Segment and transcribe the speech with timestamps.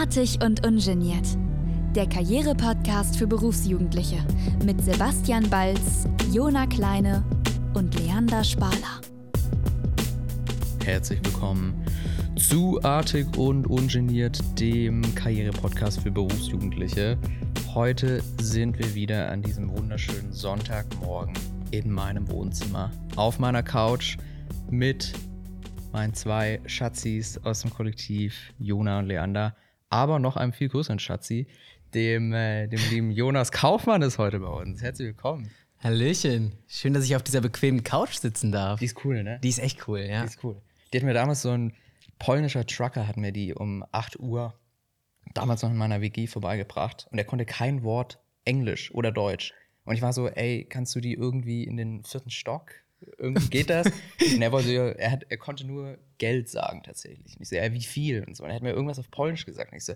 [0.00, 1.24] Artig und ungeniert.
[1.94, 4.16] Der Karriere-Podcast für Berufsjugendliche
[4.64, 7.24] mit Sebastian Balz, Jona Kleine
[7.74, 9.00] und Leander Spaler.
[10.84, 11.86] Herzlich willkommen
[12.34, 17.16] zu Artig und Ungeniert, dem Karriere-Podcast für Berufsjugendliche.
[17.72, 21.34] Heute sind wir wieder an diesem wunderschönen Sonntagmorgen
[21.70, 24.18] in meinem Wohnzimmer auf meiner Couch
[24.68, 25.12] mit
[25.92, 29.54] meinen zwei Schatzis aus dem Kollektiv, Jona und Leander,
[29.94, 31.46] aber noch einem viel größeren Schatzi,
[31.94, 34.82] dem, äh, dem lieben Jonas Kaufmann ist heute bei uns.
[34.82, 35.48] Herzlich willkommen.
[35.78, 36.52] Hallöchen.
[36.66, 38.80] Schön, dass ich auf dieser bequemen Couch sitzen darf.
[38.80, 39.38] Die ist cool, ne?
[39.44, 40.22] Die ist echt cool, ja.
[40.22, 40.60] Die ist cool.
[40.92, 41.74] Die hat mir damals so ein
[42.18, 44.58] polnischer Trucker hat mir die um 8 Uhr
[45.32, 49.54] damals noch in meiner WG vorbeigebracht und er konnte kein Wort Englisch oder Deutsch.
[49.84, 52.72] Und ich war so, ey, kannst du die irgendwie in den vierten Stock?
[53.18, 53.86] Irgendwie geht das?
[53.86, 57.36] und er wollte, er, hat, er konnte nur Geld sagen tatsächlich.
[57.36, 58.24] Und ich so, ja, wie viel?
[58.24, 58.44] Und so.
[58.44, 59.72] Und er hat mir irgendwas auf Polnisch gesagt.
[59.72, 59.94] Und ich so,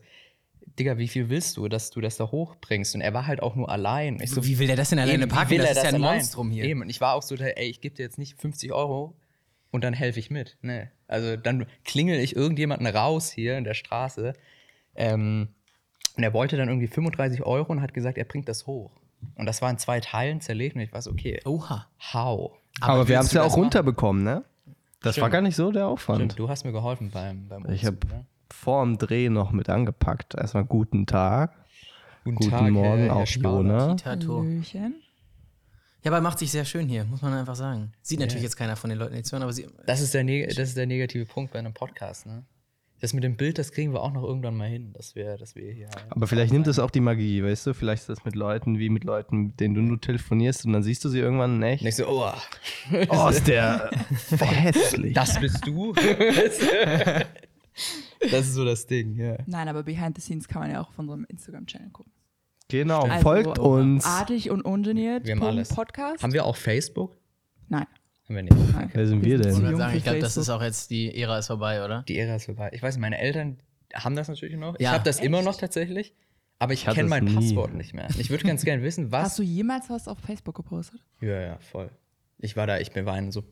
[0.78, 2.94] Digga, wie viel willst du, dass du das da hochbringst?
[2.94, 4.18] Und er war halt auch nur allein.
[4.20, 5.50] Ich so, Wie will der das denn alleine Eben, packen?
[5.50, 6.16] will Das er ist ja ein allein?
[6.18, 6.64] Monstrum hier.
[6.64, 9.16] Eben, und ich war auch so, ey, ich gebe dir jetzt nicht 50 Euro
[9.70, 10.56] und dann helfe ich mit.
[10.62, 10.88] Nee.
[11.06, 14.34] Also dann klingel ich irgendjemanden raus hier in der Straße.
[14.94, 15.48] Ähm,
[16.16, 18.90] und er wollte dann irgendwie 35 Euro und hat gesagt, er bringt das hoch.
[19.36, 21.88] Und das war in zwei Teilen zerlegt und ich war so, okay, Oha.
[22.12, 22.52] how?
[22.80, 24.44] Aber, wir willst haben es ja auch runterbekommen, ne?
[25.00, 25.32] Das war Stimmt.
[25.32, 26.18] gar nicht so der Aufwand.
[26.32, 28.26] Stimmt, du hast mir geholfen beim, beim Ich habe Umzug, ne?
[28.50, 30.34] vor dem Dreh noch mit angepackt.
[30.34, 31.52] Erstmal guten Tag.
[32.24, 33.26] Guten, Guten Tag, Morgen Herr, auch.
[33.26, 33.96] Jona.
[36.04, 37.92] Ja, aber macht sich sehr schön hier, muss man einfach sagen.
[38.02, 39.66] Sieht natürlich jetzt keiner von den Leuten, die zuhören, aber sie.
[39.86, 42.44] Das ist, der neg- das ist der negative Punkt bei einem Podcast, ne?
[43.00, 45.54] Das mit dem Bild, das kriegen wir auch noch irgendwann mal hin, dass wir, dass
[45.54, 45.88] wir hier.
[46.10, 47.74] Aber vielleicht nimmt es auch die Magie, weißt du?
[47.74, 50.82] Vielleicht ist das mit Leuten wie mit Leuten, mit denen du nur telefonierst und dann
[50.82, 51.62] siehst du sie irgendwann.
[51.62, 52.32] Und ich so, oh,
[53.08, 53.88] Oh, ist der
[54.40, 55.14] hässlich.
[55.14, 55.92] das bist du?
[58.30, 59.36] das ist so das Ding, ja.
[59.46, 62.12] Nein, aber behind the scenes kann man ja auch auf unserem Instagram-Channel gucken.
[62.68, 64.04] Genau, Also, folgt uns.
[64.04, 65.24] Artig und ungeniert.
[65.24, 65.68] Wir haben alles.
[65.68, 66.22] Podcast.
[66.22, 67.16] Haben wir auch Facebook?
[67.68, 67.86] Nein.
[68.28, 68.72] Haben wir nicht.
[68.72, 68.90] Nein.
[68.92, 69.52] Wer sind wir denn?
[69.52, 72.02] Ich, sagen, ich glaube, das ist auch jetzt, die Ära ist vorbei, oder?
[72.08, 72.70] Die Ära ist vorbei.
[72.72, 73.58] Ich weiß, nicht, meine Eltern
[73.94, 74.74] haben das natürlich noch.
[74.74, 74.92] ich Ja.
[74.92, 76.14] habe das immer noch tatsächlich.
[76.58, 77.34] Aber ich, Ich kenne mein nie.
[77.34, 78.08] Passwort nicht mehr.
[78.18, 79.24] Ich würde ganz gerne wissen, was.
[79.24, 81.00] Hast du jemals was auf Facebook gepostet?
[81.20, 81.90] ja, ja, voll.
[82.38, 83.44] Ich war da, ich war in so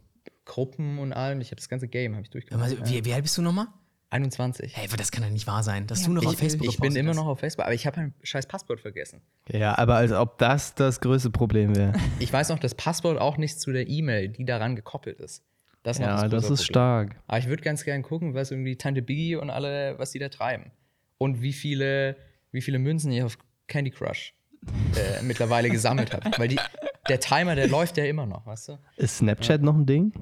[0.44, 1.40] Gruppen und allem.
[1.40, 2.76] Ich habe das ganze Game habe ich durchgemacht.
[2.88, 3.66] wie, wie alt bist du nochmal?
[4.10, 4.76] 21.
[4.76, 6.78] Hey, das kann doch nicht wahr sein, dass Ja, du noch ich, auf Facebook ich
[6.78, 9.20] bin immer noch auf Facebook, aber ich habe mein scheiß Passwort vergessen.
[9.48, 11.92] Ja, aber als ob das das größte Problem wäre.
[12.18, 15.42] Ich weiß noch das Passwort auch nicht zu der E-Mail, die daran gekoppelt ist.
[15.82, 16.72] Das ist noch Ja, das größere ist Problem.
[16.72, 17.16] stark.
[17.26, 20.28] Aber ich würde ganz gern gucken, was irgendwie Tante Biggie und alle, was die da
[20.28, 20.70] treiben.
[21.18, 22.16] Und wie viele,
[22.52, 23.38] wie viele Münzen ich auf
[23.68, 24.34] Candy Crush
[24.96, 26.30] äh, mittlerweile gesammelt habe.
[26.38, 26.58] Weil die,
[27.08, 28.78] der Timer, der läuft ja immer noch, weißt du?
[28.96, 30.12] Ist Snapchat noch ein Ding?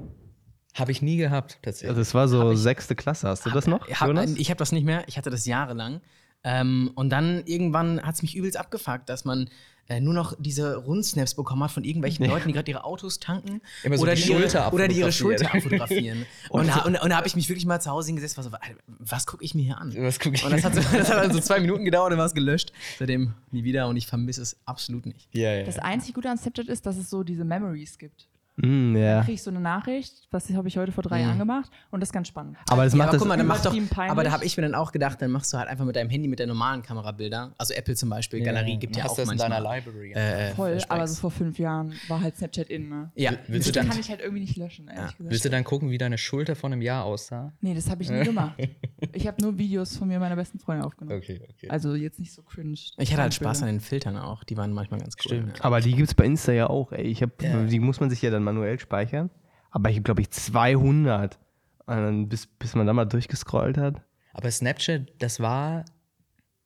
[0.75, 1.91] Habe ich nie gehabt, tatsächlich.
[1.91, 3.29] Also es war so sechste Klasse.
[3.29, 4.35] Hast du das noch, Hab, Jonas?
[4.37, 6.01] ich habe das nicht mehr, ich hatte das jahrelang.
[6.43, 9.49] Ähm, und dann irgendwann hat es mich übelst abgefuckt, dass man
[9.89, 13.61] äh, nur noch diese Rundsnaps bekommen hat von irgendwelchen Leuten, die gerade ihre Autos tanken
[13.83, 15.39] Immer so oder, die die ihre, Schulter oder die ihre abfotografieren.
[15.39, 16.27] Schulter abfotografieren.
[16.51, 18.51] und da, und, und da habe ich mich wirklich mal zu Hause hingesetzt, war so,
[18.87, 19.95] was gucke ich mir hier an?
[19.99, 22.19] Was guck ich Und das hat, so, das hat dann so zwei Minuten gedauert und
[22.19, 22.73] war es gelöscht.
[22.99, 25.29] Seitdem nie wieder und ich vermisse es absolut nicht.
[25.33, 25.65] ja, ja.
[25.65, 28.27] Das einzig Gute an Snapchat ist, dass es so diese Memories gibt.
[28.57, 29.21] Mm, Da ja.
[29.23, 32.11] kriege ich so eine Nachricht, das habe ich heute vor drei Jahren gemacht und das
[32.11, 32.57] ist ganz spannend.
[32.71, 33.75] Aber das Ja, macht aber das guck mal, dann mach doch,
[34.09, 36.09] aber da habe ich mir dann auch gedacht, dann machst du halt einfach mit deinem
[36.09, 37.53] Handy mit der normalen Kamera Bilder.
[37.59, 39.61] Also Apple zum Beispiel, Galerie gibt ja Hast auch das in manchmal.
[39.61, 40.13] deiner Library.
[40.13, 40.91] äh, äh, Voll, Flashbacks.
[40.91, 43.11] aber so vor fünf Jahren war halt Snapchat in, ne?
[43.17, 45.31] Ja, Willst du Das dann, kann ich halt irgendwie nicht löschen, ehrlich gesagt.
[45.33, 47.53] willst du dann gucken, wie deine Schulter von einem Jahr aussah?
[47.61, 48.55] Nee, das habe ich nie gemacht.
[49.13, 51.19] Ich habe nur Videos von mir und meiner besten Freundin aufgenommen.
[51.19, 51.69] Okay, okay.
[51.69, 52.73] Also jetzt nicht so cringe.
[52.97, 54.43] Ich hatte halt Spaß an den Filtern auch.
[54.45, 55.37] Die waren manchmal ganz cool.
[55.37, 55.59] Stimmt.
[55.59, 55.65] Ja.
[55.65, 57.03] Aber die gibt es bei Insta ja auch, ey.
[57.05, 57.63] Ich hab, Ja.
[57.65, 59.31] Die muss man sich ja dann manuell speichern.
[59.71, 61.39] Aber ich habe, glaube ich, 200.
[61.87, 64.03] Und dann, bis, bis man da mal durchgescrollt hat.
[64.33, 65.85] Aber Snapchat, das war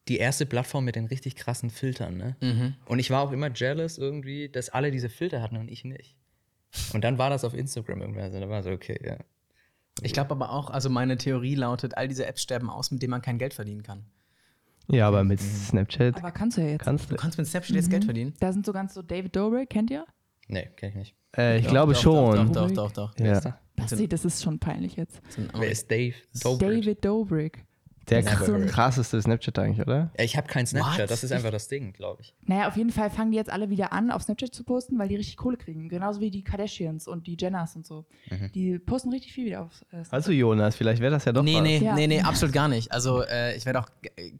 [0.08, 2.36] die erste Plattform mit den richtig krassen Filtern, ne?
[2.40, 2.74] Mhm.
[2.86, 6.16] Und ich war auch immer jealous irgendwie, dass alle diese Filter hatten und ich nicht.
[6.92, 8.24] Und dann war das auf Instagram irgendwann.
[8.24, 9.16] Also da war so, okay, ja.
[10.02, 13.10] Ich glaube aber auch, also meine Theorie lautet, all diese Apps sterben aus, mit denen
[13.10, 14.04] man kein Geld verdienen kann.
[14.90, 16.84] Ja, aber mit Snapchat Aber kannst du ja jetzt.
[16.84, 17.14] kannst du.
[17.14, 18.34] Du kannst mit Snapchat jetzt Geld verdienen?
[18.40, 20.06] Da sind so ganz so David Dobrik, kennt ihr?
[20.48, 21.14] Nee, kenn ich nicht.
[21.36, 22.52] Äh, ich Doch, glaube doch, schon.
[22.52, 23.14] Doch, doch, doch, doch.
[23.14, 23.24] doch.
[23.24, 23.58] Ja.
[23.76, 25.20] Basti, das ist schon peinlich jetzt.
[25.54, 26.14] Wer ist Dave?
[26.42, 26.82] Dobrik?
[26.82, 27.64] David Dobrik.
[28.08, 30.10] Der krasseste Snapchat eigentlich, oder?
[30.16, 31.10] Ja, Ich habe kein Snapchat, What?
[31.10, 32.34] das ist einfach das Ding, glaube ich.
[32.46, 35.08] Naja, auf jeden Fall fangen die jetzt alle wieder an, auf Snapchat zu posten, weil
[35.08, 35.90] die richtig Kohle kriegen.
[35.90, 38.06] Genauso wie die Kardashians und die Jenners und so.
[38.30, 38.50] Mhm.
[38.54, 40.12] Die posten richtig viel wieder auf äh, Snapchat.
[40.14, 41.62] Also Jonas, vielleicht wäre das ja doch Nee, was.
[41.64, 41.94] nee, Ja.
[41.94, 42.90] nee, nee, absolut gar nicht.
[42.90, 43.88] Also ich äh, ich werde auch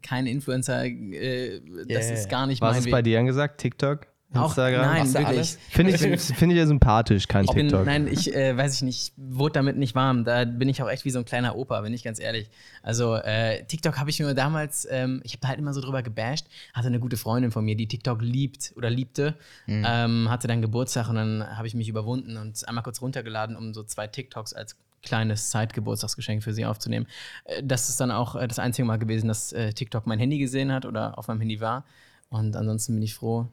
[0.01, 2.13] kein Influencer, äh, das Yeah.
[2.15, 2.91] ist gar nicht Was mein ist Weg.
[2.91, 3.61] bei dir angesagt?
[3.61, 4.07] TikTok?
[4.33, 4.81] Auch, Instagram?
[4.81, 5.57] nein, wirklich.
[5.69, 5.99] Finde ich,
[6.35, 7.85] find ich ja sympathisch, kein Ich bin, TikTok.
[7.85, 10.23] nein, ich äh, weiß ich nicht, wurde damit nicht warm.
[10.23, 12.49] Da bin ich auch echt wie so ein kleiner Opa, bin ich ganz ehrlich.
[12.83, 16.45] Also äh, TikTok habe ich mir damals, ähm, ich habe halt immer so drüber gebasht.
[16.73, 19.35] Hatte eine gute Freundin von mir, die TikTok liebt oder liebte,
[19.67, 23.73] ähm, hatte dann Geburtstag und dann habe ich mich überwunden und einmal kurz runtergeladen, um
[23.73, 27.07] so zwei TikToks als kleines Zeitgeburtstagsgeschenk für sie aufzunehmen.
[27.45, 30.37] Äh, Das ist dann auch äh, das einzige Mal gewesen, dass äh, TikTok mein Handy
[30.37, 31.85] gesehen hat oder auf meinem Handy war.
[32.29, 33.47] Und ansonsten bin ich froh.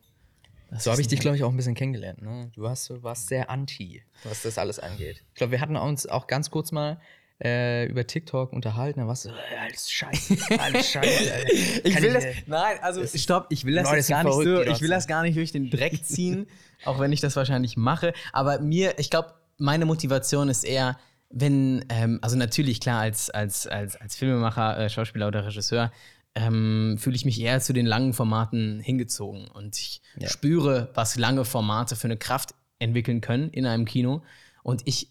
[0.71, 2.23] Dass So habe ich dich, glaube ich, auch ein bisschen kennengelernt.
[2.23, 2.51] Ne?
[2.55, 5.23] Du hast, du warst sehr anti, was das alles angeht.
[5.31, 7.01] Ich glaube, wir hatten uns auch ganz kurz mal
[7.43, 9.01] äh, über TikTok unterhalten.
[9.01, 11.45] Da warst du, äh, alles scheiße, alles scheiße.
[11.85, 14.63] Ich will das, nicht- nein, also stopp, ich will das Leute jetzt gar nicht so,
[14.63, 16.47] ich will das gar nicht durch den Dreck ziehen,
[16.85, 18.13] auch wenn ich das wahrscheinlich mache.
[18.33, 20.99] Aber mir, ich glaube, meine Motivation ist eher,
[21.31, 25.93] wenn, ähm, also natürlich klar, als, als, als, als Filmemacher, äh, Schauspieler oder Regisseur,
[26.37, 29.49] ähm, fühle ich mich eher zu den langen Formaten hingezogen.
[29.49, 30.29] Und ich Ja.
[30.29, 34.23] spüre, was lange Formate für eine Kraft entwickeln können in einem Kino.
[34.63, 35.11] Und ich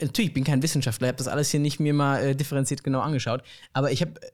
[0.00, 2.84] natürlich, ich bin kein Wissenschaftler, ich habe das alles hier nicht mir mal äh, differenziert
[2.84, 4.26] genau angeschaut, aber ich habe äh,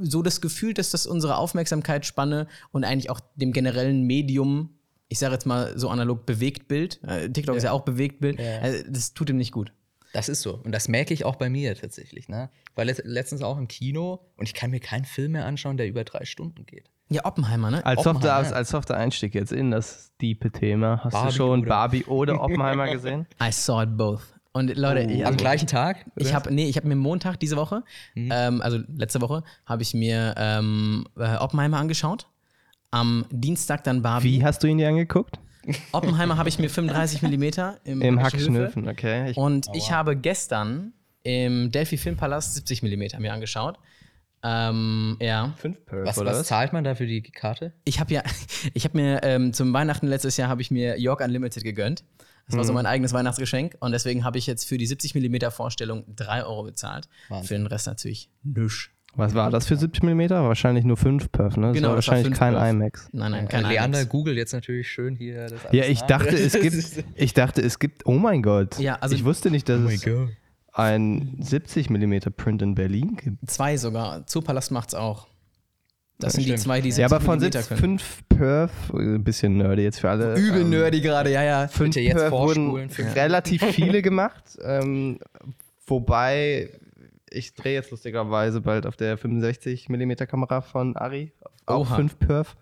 [0.00, 4.70] so das Gefühl, dass das unsere Aufmerksamkeitsspanne und eigentlich auch dem generellen Medium,
[5.08, 9.14] ich sage jetzt mal so analog Bewegtbild, äh, TikTok ist ja auch Bewegtbild, äh, das
[9.14, 9.72] tut ihm nicht gut.
[10.12, 10.54] Das ist so.
[10.64, 12.28] Und das merke ich auch bei mir tatsächlich.
[12.28, 12.50] Ne?
[12.74, 15.86] Weil let letztens auch im Kino und ich kann mir keinen Film mehr anschauen, der
[15.86, 16.90] über drei Stunden geht.
[17.08, 17.84] Ja, Oppenheimer, ne?
[17.84, 21.00] Als softer, als, als softer Einstieg jetzt in das diepe Thema.
[21.02, 23.26] Hast Barbie du schon oder- Barbie oder Oppenheimer gesehen?
[23.42, 24.22] I saw it both.
[24.52, 26.06] Und Leute, ich, Am gleichen Tag?
[26.16, 27.84] ich habe nee, ich habe mir Montag diese Woche,
[28.16, 32.26] ähm, also letzte Woche, habe ich mir ähm, äh, Oppenheimer angeschaut.
[32.90, 34.24] Am Dienstag dann Barbie.
[34.38, 35.38] Wie hast du ihn dir angeguckt?
[35.92, 37.44] Oppenheimer habe ich mir 35 mm
[37.84, 38.22] im, Im.
[38.22, 39.30] Hackschnüffen, okay.
[39.30, 40.92] Ich, Und ich habe gestern
[41.22, 43.78] im Delphi Filmpalast 70 mm mir angeschaut.
[44.42, 45.54] Ähm, ja.
[45.58, 46.46] fünf Perf, Was, oder was was?
[46.46, 47.74] zahlt man da für die Karte?
[47.84, 48.22] Ich habe ja,
[48.74, 52.04] ich habe mir ähm, zum Weihnachten letztes Jahr habe ich mir York Unlimited gegönnt.
[52.46, 55.50] Das war so mein eigenes Weihnachtsgeschenk und deswegen habe ich jetzt für die 70 mm
[55.50, 57.08] Vorstellung 3 Euro bezahlt.
[57.28, 57.46] Wahnsinn.
[57.46, 58.92] Für den Rest natürlich nüsch.
[59.16, 60.20] Was war das für 70 mm?
[60.30, 61.68] Wahrscheinlich nur 5 Perf, ne?
[61.68, 62.70] Das Genau, war das war wahrscheinlich fünf kein Perf.
[62.70, 63.08] IMAX.
[63.12, 64.10] Nein, nein, kein Äh, Leander IMAX.
[64.10, 66.06] googelt jetzt natürlich schön hier das alles Ja, ich nach.
[66.06, 68.78] dachte, es gibt, ich dachte, es gibt, oh mein Gott.
[68.78, 70.28] Ja, also- ich wusste nicht, dass Oh mein es Gott.
[70.72, 73.50] ein 70 mm Print in Berlin gibt.
[73.50, 74.26] Zwei sogar.
[74.26, 75.26] Zoopalast macht's auch.
[76.20, 76.60] Das sind die stimmt.
[76.60, 77.98] zwei, die Ja, aber 70 von Millimeter 70, können.
[77.98, 80.34] 5 Perf, äh, ein bisschen nerdy jetzt für alle.
[80.38, 81.66] Übel ähm, nerdy gerade, ja, ja.
[81.66, 84.44] 5 Bitte jetzt Perf wurden relativ viele gemacht.
[84.62, 85.18] Ähm,
[85.86, 86.68] wobei,
[87.30, 91.32] ich drehe jetzt lustigerweise bald auf der 65 mm Kamera von Ari,
[91.66, 91.96] auch Oha.
[91.96, 92.56] 5 Perf.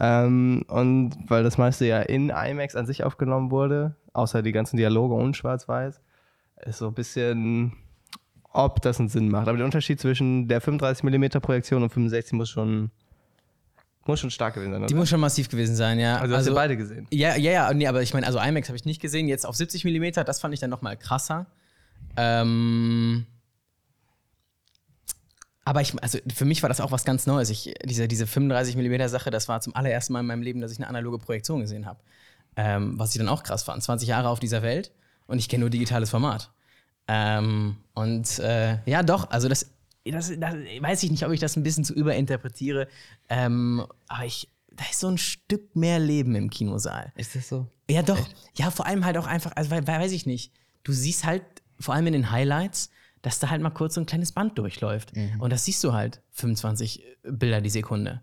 [0.00, 4.76] Ähm, und weil das meiste ja in IMAX an sich aufgenommen wurde, außer die ganzen
[4.76, 6.00] Dialoge und Schwarz-Weiß,
[6.64, 7.72] ist so ein bisschen,
[8.52, 9.48] ob das einen Sinn macht.
[9.48, 12.90] Aber der Unterschied zwischen der 35 mm Projektion und 65 muss schon,
[14.06, 14.86] muss schon stark gewesen sein.
[14.86, 15.00] Die Oder?
[15.00, 16.18] muss schon massiv gewesen sein, ja.
[16.18, 17.06] Also, hast du beide gesehen.
[17.10, 19.28] Ja, ja, ja, nee, aber ich meine, also IMAX habe ich nicht gesehen.
[19.28, 21.46] Jetzt auf 70 mm, das fand ich dann nochmal krasser.
[22.16, 23.26] Ähm,
[25.68, 27.50] aber ich, also für mich war das auch was ganz Neues.
[27.50, 30.72] Ich, diese, diese 35 mm Sache, das war zum allerersten Mal in meinem Leben, dass
[30.72, 32.00] ich eine analoge Projektion gesehen habe.
[32.56, 33.82] Ähm, was ich dann auch krass fand.
[33.82, 34.92] 20 Jahre auf dieser Welt
[35.26, 36.50] und ich kenne nur digitales Format.
[37.06, 39.70] Ähm, und äh, ja, doch, also das,
[40.06, 42.88] das, das weiß ich nicht, ob ich das ein bisschen zu überinterpretiere.
[43.28, 47.12] Ähm, aber ich, da ist so ein Stück mehr Leben im Kinosaal.
[47.14, 47.66] Ist das so?
[47.90, 48.26] Ja, doch.
[48.56, 50.50] Ja, vor allem halt auch einfach, also weil, weil, weiß ich nicht.
[50.82, 51.42] Du siehst halt,
[51.78, 52.88] vor allem in den Highlights,
[53.28, 55.12] dass da halt mal kurz so ein kleines Band durchläuft.
[55.38, 58.22] Und das siehst du halt 25 Bilder die Sekunde.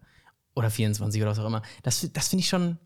[0.55, 1.61] Oder 24 oder was auch immer.
[1.83, 2.79] Das, das finde ich schon.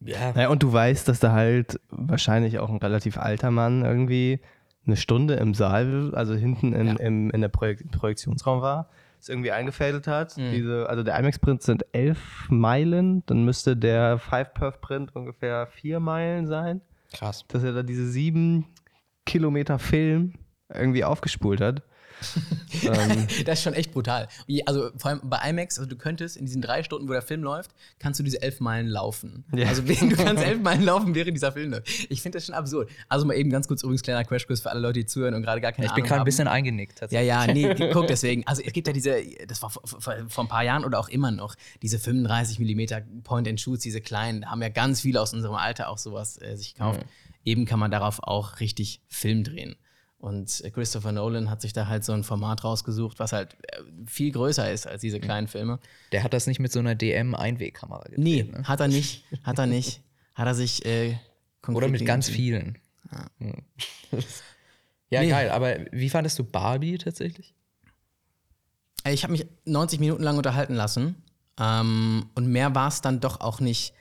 [0.00, 4.40] Ja, Naja, und du weißt, dass da halt wahrscheinlich auch ein relativ alter Mann irgendwie
[4.84, 6.96] eine Stunde im Saal, also hinten in, Ja.
[6.96, 10.36] im, in der Projek Projektionsraum war, es irgendwie eingefädelt hat.
[10.36, 16.80] Diese, also der IMAX-Print sind elf Meilen, dann müsste der 5-Perf-Print ungefähr vier Meilen sein,
[17.14, 17.44] krass.
[17.48, 18.66] dass er da diese sieben
[19.24, 20.34] Kilometer Film
[20.74, 21.82] irgendwie aufgespult hat.
[22.82, 24.28] ähm, Das ist schon echt brutal.
[24.66, 27.42] Also vor allem bei IMAX, also du könntest in diesen drei Stunden, wo der Film
[27.42, 29.44] läuft, kannst du diese elf Meilen laufen.
[29.54, 29.68] Ja.
[29.68, 31.88] Also du kannst elf Meilen laufen, während dieser Film läuft.
[32.10, 32.90] Ich finde das schon absurd.
[33.08, 35.60] Also mal eben ganz kurz übrigens kleiner Crashkurs für alle Leute, die zuhören und gerade
[35.60, 37.00] gar keine Ich bin Ahnung gerade ein bisschen eingenickt.
[37.00, 37.28] Ja, tatsächlich.
[37.28, 38.46] ja, nee, guck deswegen.
[38.46, 41.08] Also es gibt ja diese, das war vor, vor, vor ein paar Jahren oder auch
[41.08, 45.54] immer noch, diese 35 mm Point-and-Shoots, diese kleinen, da haben ja ganz viele aus unserem
[45.56, 47.00] Alter auch sowas äh, sich gekauft.
[47.44, 49.76] Eben kann man darauf auch richtig Film drehen.
[50.22, 54.30] Und Christopher Nolan hat sich da halt so ein Format rausgesucht, was halt äh, viel
[54.30, 55.80] größer ist als diese kleinen Filme.
[56.12, 58.18] Der hat das nicht mit so einer DM-Einwegkamera gedreht.
[58.18, 58.62] Nee, Ne?
[58.68, 60.00] hat er nicht, hat er nicht.
[60.36, 61.16] Hat er sich äh,
[61.60, 62.78] konkret Oder mit ganz vielen.
[63.38, 63.54] Hm.
[65.10, 65.28] Ja, Nee.
[65.30, 65.50] geil.
[65.50, 67.52] Aber wie fandest du Barbie tatsächlich?
[69.04, 71.16] Ich habe mich 90 Minuten lang unterhalten lassen.
[71.58, 73.92] Ähm, und mehr war es dann doch auch nicht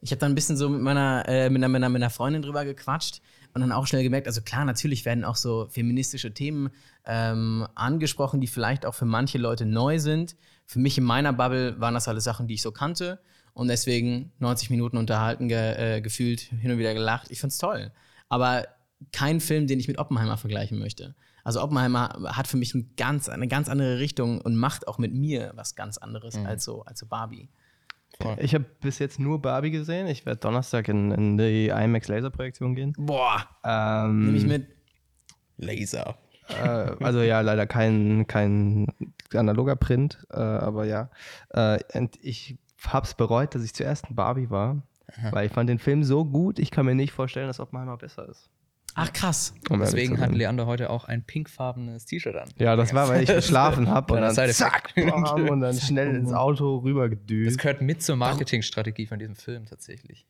[0.00, 2.10] Ich habe dann ein bisschen so mit meiner, äh, mit, einer, mit, einer, mit einer
[2.10, 3.22] Freundin drüber gequatscht
[3.54, 6.70] und dann auch schnell gemerkt, also klar, natürlich werden auch so feministische Themen
[7.06, 10.36] ähm, angesprochen, die vielleicht auch für manche Leute neu sind.
[10.66, 13.20] Für mich in meiner Bubble waren das alles Sachen, die ich so kannte
[13.54, 17.30] und deswegen 90 Minuten unterhalten ge, äh, gefühlt, hin und wieder gelacht.
[17.30, 17.90] Ich find's toll.
[18.28, 18.66] Aber
[19.12, 21.14] kein Film, den ich mit Oppenheimer vergleichen möchte.
[21.44, 25.14] Also Oppenheimer hat für mich ein ganz, eine ganz andere Richtung und macht auch mit
[25.14, 27.48] mir was ganz anderes als, so, als so Barbie.
[28.38, 30.06] Ich habe bis jetzt nur Barbie gesehen.
[30.08, 32.92] Ich werde Donnerstag in, in die IMAX Laserprojektion gehen.
[32.98, 34.66] Boah, Ähm, nehme ich mit.
[35.56, 36.16] Laser.
[36.48, 38.86] Äh, also ja, leider kein, kein
[39.34, 41.10] analoger Print, äh, aber ja.
[41.50, 42.56] Äh, und ich
[42.86, 44.82] hab's bereut, dass ich zuerst ein Barbie war,
[45.32, 48.28] weil ich fand den Film so gut, ich kann mir nicht vorstellen, dass Oppenheimer besser
[48.28, 48.50] ist.
[48.94, 49.54] Ach krass.
[49.70, 50.32] um Deswegen hat.
[50.32, 52.48] Leander heute auch ein pinkfarbenes T-Shirt an.
[52.58, 56.32] Ja, das war, weil ich geschlafen habe und dann zack, bam, und dann schnell ins
[56.32, 57.58] Auto Das rübergedüst.
[57.58, 60.26] gehört mit zur Marketingstrategie von diesem Film tatsächlich.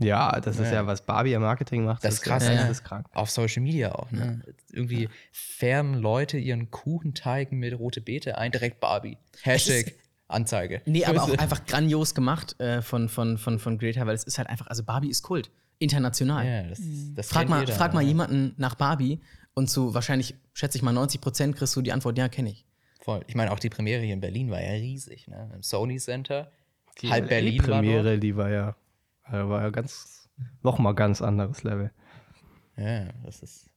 [0.00, 0.74] Ja, das ist Ja.
[0.74, 2.04] ja, was Barbie im Marketing macht.
[2.04, 2.54] Das ist krass, ja.
[2.54, 2.60] ja.
[2.62, 3.06] Das ist krank.
[3.14, 4.42] Auf Social Media auch, ne?
[4.72, 9.18] Irgendwie färben Leute ihren Kuchenteig mit rote Beete ein, direkt Barbie.
[9.42, 9.92] Hashtag
[10.26, 10.82] Anzeige.
[10.84, 14.38] Nee, aber auch einfach grandios gemacht äh, von, von, von, von Greta, weil es ist
[14.38, 15.50] halt einfach, also Barbie ist Kult.
[15.84, 16.46] International.
[16.46, 16.80] Ja, das,
[17.14, 19.20] das frag mal, jeder, frag mal jemanden nach Barbie
[19.54, 22.66] und zu wahrscheinlich, schätze ich mal, 90 Prozent kriegst du die Antwort, ja, kenne ich.
[23.00, 23.22] Voll.
[23.26, 25.50] Ich meine, auch die Premiere hier in Berlin war ja riesig, ne?
[25.54, 26.50] Im Sony Center.
[27.00, 28.22] Die Halb Berlin war Premiere, dort.
[28.22, 28.76] die war ja,
[29.26, 30.28] äh, war ja ganz,
[30.62, 31.90] noch mal ganz anderes Level.
[32.76, 33.70] Ja, das ist.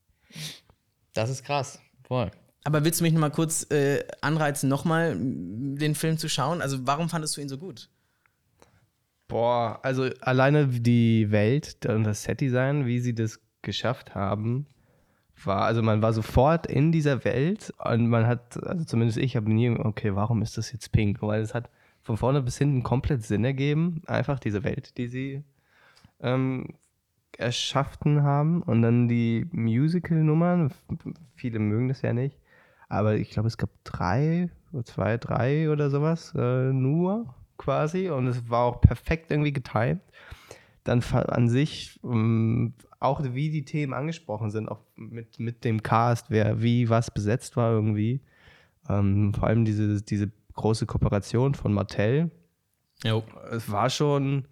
[1.12, 1.78] Das ist krass.
[2.04, 2.30] Voll.
[2.64, 6.60] Aber willst du mich noch mal kurz äh, anreizen, nochmal den Film zu schauen?
[6.60, 7.90] Also, warum fandest du ihn so gut?
[9.28, 14.66] Boah, also alleine die Welt und das Setdesign, wie sie das geschafft haben,
[15.44, 19.52] war, also man war sofort in dieser Welt und man hat, also zumindest ich habe
[19.52, 21.20] nie, okay, warum ist das jetzt pink?
[21.20, 21.70] Weil es hat
[22.02, 25.44] von vorne bis hinten komplett Sinn ergeben, einfach diese Welt, die sie
[26.20, 26.74] ähm,
[27.36, 30.72] erschaffen haben und dann die Musical-Nummern,
[31.34, 32.38] viele mögen das ja nicht,
[32.88, 34.48] aber ich glaube, es gab drei,
[34.84, 40.00] zwei, drei oder sowas, äh, nur quasi und es war auch perfekt irgendwie getimt.
[40.84, 46.30] Dann an sich ähm, auch wie die Themen angesprochen sind, auch mit, mit dem Cast,
[46.30, 48.22] wer wie was besetzt war irgendwie.
[48.88, 52.30] Ähm, vor allem diese, diese große Kooperation von Mattel.
[53.04, 53.22] Jo.
[53.50, 54.46] Es war schon,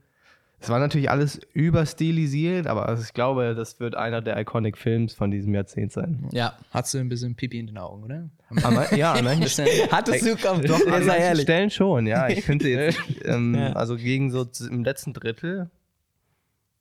[0.59, 5.13] es war natürlich alles überstilisiert, aber also ich glaube, das wird einer der Iconic Films
[5.15, 6.29] von diesem Jahrzehnt sein.
[6.33, 6.57] Ja.
[6.71, 8.31] Hast du ein bisschen Pipi in den Augen, oder?
[8.63, 11.43] Aber, ja, an manchen Stellen, Hattest du, komm, doch, an manchen ehrlich.
[11.43, 12.29] Stellen schon, ja.
[12.29, 13.73] Ich finde jetzt, ähm, Ja.
[13.75, 15.71] also gegen so im letzten Drittel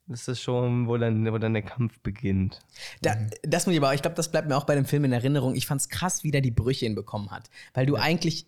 [0.08, 2.60] ist das schon, wo dann, wo dann der Kampf beginnt.
[3.02, 5.12] Da, das muss ich aber, ich glaube, das bleibt mir auch bei dem Film in
[5.12, 5.54] Erinnerung.
[5.56, 7.50] Ich fand's krass, wie der die Brüche hinbekommen hat.
[7.74, 8.46] Weil du eigentlich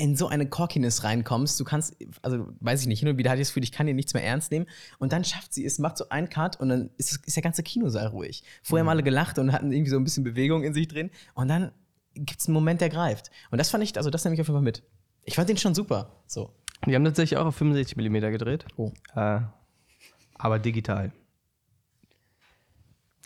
[0.00, 1.60] in so eine Cockiness reinkommst.
[1.60, 3.86] Du kannst, also weiß ich nicht, hin und wieder hatte ich das Gefühl, ich kann
[3.86, 4.66] dir nichts mehr ernst nehmen.
[4.98, 7.42] Und dann schafft sie es, macht so einen Cut und dann ist, es- ist der
[7.42, 8.42] ganze Kinosaal ruhig.
[8.62, 11.10] Vorher haben alle gelacht und hatten irgendwie so ein bisschen Bewegung in sich drin.
[11.34, 11.70] Und dann
[12.14, 13.30] gibt's einen Moment, der greift.
[13.50, 14.82] Und das fand ich, also das nehme ich auf jeden Fall mit.
[15.24, 16.22] Ich fand den schon super.
[16.26, 16.54] So.
[16.86, 18.64] Die haben tatsächlich auch auf 65 mm gedreht.
[18.76, 18.90] Oh.
[19.14, 19.40] Äh,
[20.34, 21.12] aber digital.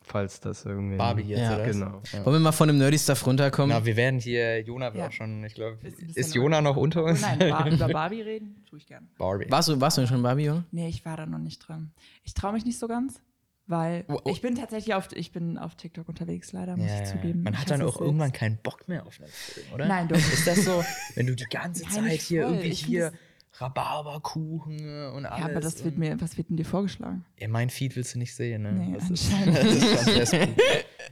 [0.06, 0.96] Falls das irgendwie.
[0.96, 1.64] Barbie jetzt, Ja, oder?
[1.66, 2.02] Genau.
[2.24, 3.70] Wollen wir mal von dem Nerdy Stuff runterkommen?
[3.74, 5.08] Na, wir werden hier, Jona will Ja.
[5.08, 7.22] auch schon, ich glaube, Ist ist, Jona noch unter uns?
[7.22, 9.06] Nein, Bar über Barbie reden, tue ich gerne.
[9.18, 9.46] Barbie.
[9.50, 10.64] warst, du, warst du denn schon Barbie, Junge?
[10.72, 11.90] Nee, ich war da noch nicht dran.
[12.22, 13.22] Ich traue mich nicht so ganz,
[13.66, 14.30] weil Oh, oh.
[14.30, 17.42] ich bin tatsächlich auf, ich bin auf TikTok unterwegs, leider, muss Ja, ich zugeben.
[17.42, 19.86] Man hat dann auch irgendwann keinen Bock mehr auf einen Film, oder?
[19.86, 20.16] Nein, doch.
[20.18, 20.84] Ist das so,
[21.14, 23.12] wenn du die ganze Zeit hier irgendwie hier
[23.56, 25.38] Rhabarberkuchen und alles.
[25.38, 27.24] Ja, aber das wird mir, was wird denn dir vorgeschlagen?
[27.38, 28.72] Ja, mein Feed willst du nicht sehen, ne?
[28.72, 30.62] Nee, das, ist, anscheinend das ist sehr spooky.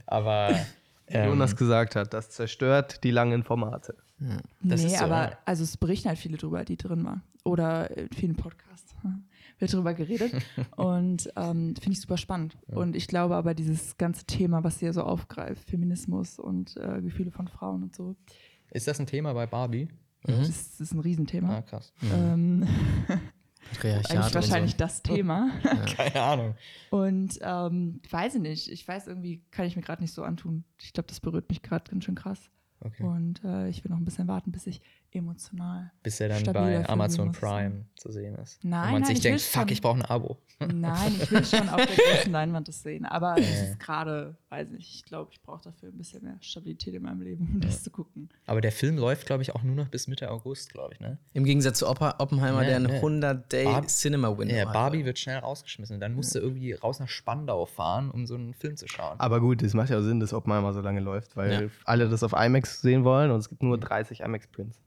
[0.07, 0.59] Aber
[1.07, 3.95] ähm, Jonas gesagt hat, das zerstört die langen Formate.
[4.61, 5.37] Das nee, ist so, aber ja.
[5.45, 7.23] also es berichten halt viele drüber, die drin waren.
[7.43, 9.25] Oder in vielen Podcasts hm,
[9.59, 10.33] wird drüber geredet.
[10.77, 12.57] und ähm, finde ich super spannend.
[12.67, 17.31] Und ich glaube aber, dieses ganze Thema, was hier so aufgreift, Feminismus und äh, Gefühle
[17.31, 18.15] von Frauen und so,
[18.71, 19.87] ist das ein Thema bei Barbie?
[20.23, 21.57] Das, ist- das ist ein Riesenthema.
[21.57, 21.93] Ah, krass.
[22.13, 22.67] Ähm,
[23.71, 24.77] Patriarchat eigentlich wahrscheinlich so.
[24.77, 25.49] das Thema.
[25.95, 26.55] Keine Ahnung.
[26.89, 28.69] Und ähm, weiß ich nicht.
[28.69, 30.63] Ich weiß irgendwie, kann ich mir gerade nicht so antun.
[30.81, 32.49] Ich glaube, das berührt mich gerade ganz schön krass.
[32.81, 33.03] Okay.
[33.03, 34.81] Und äh, ich will noch ein bisschen warten, bis ich
[35.15, 35.91] emotional.
[36.03, 37.31] Bis er dann bei Film, Amazon.
[37.31, 38.63] Prime zu sehen ist.
[38.63, 40.37] Nein, Wo man nein, sich ich denkt, fuck, ich brauche ein Abo.
[40.59, 43.05] Nein, ich will schon auf der großen Leinwand das sehen.
[43.05, 46.93] Aber es ist gerade, weiß nicht, ich glaube, ich brauche dafür ein bisschen mehr Stabilität
[46.93, 48.29] in meinem Leben, um das zu gucken.
[48.45, 51.17] Aber der Film läuft, glaube ich, auch nur noch bis Mitte August, glaube ich, ne?
[51.33, 52.99] Im Gegensatz zu Oppenheimer, Nee, der einen nee.
[52.99, 54.73] 100-Day Barb- Cinema Window Ja, hat.
[54.73, 55.99] Barbie wird schnell rausgeschmissen.
[55.99, 59.19] Dann musst du irgendwie raus nach Spandau fahren, um so einen Film zu schauen.
[59.19, 61.69] Aber gut, es macht ja auch Sinn, dass Oppenheimer so lange läuft, weil Ja.
[61.85, 64.79] alle das auf IMAX sehen wollen und es gibt nur 30 IMAX-Prints.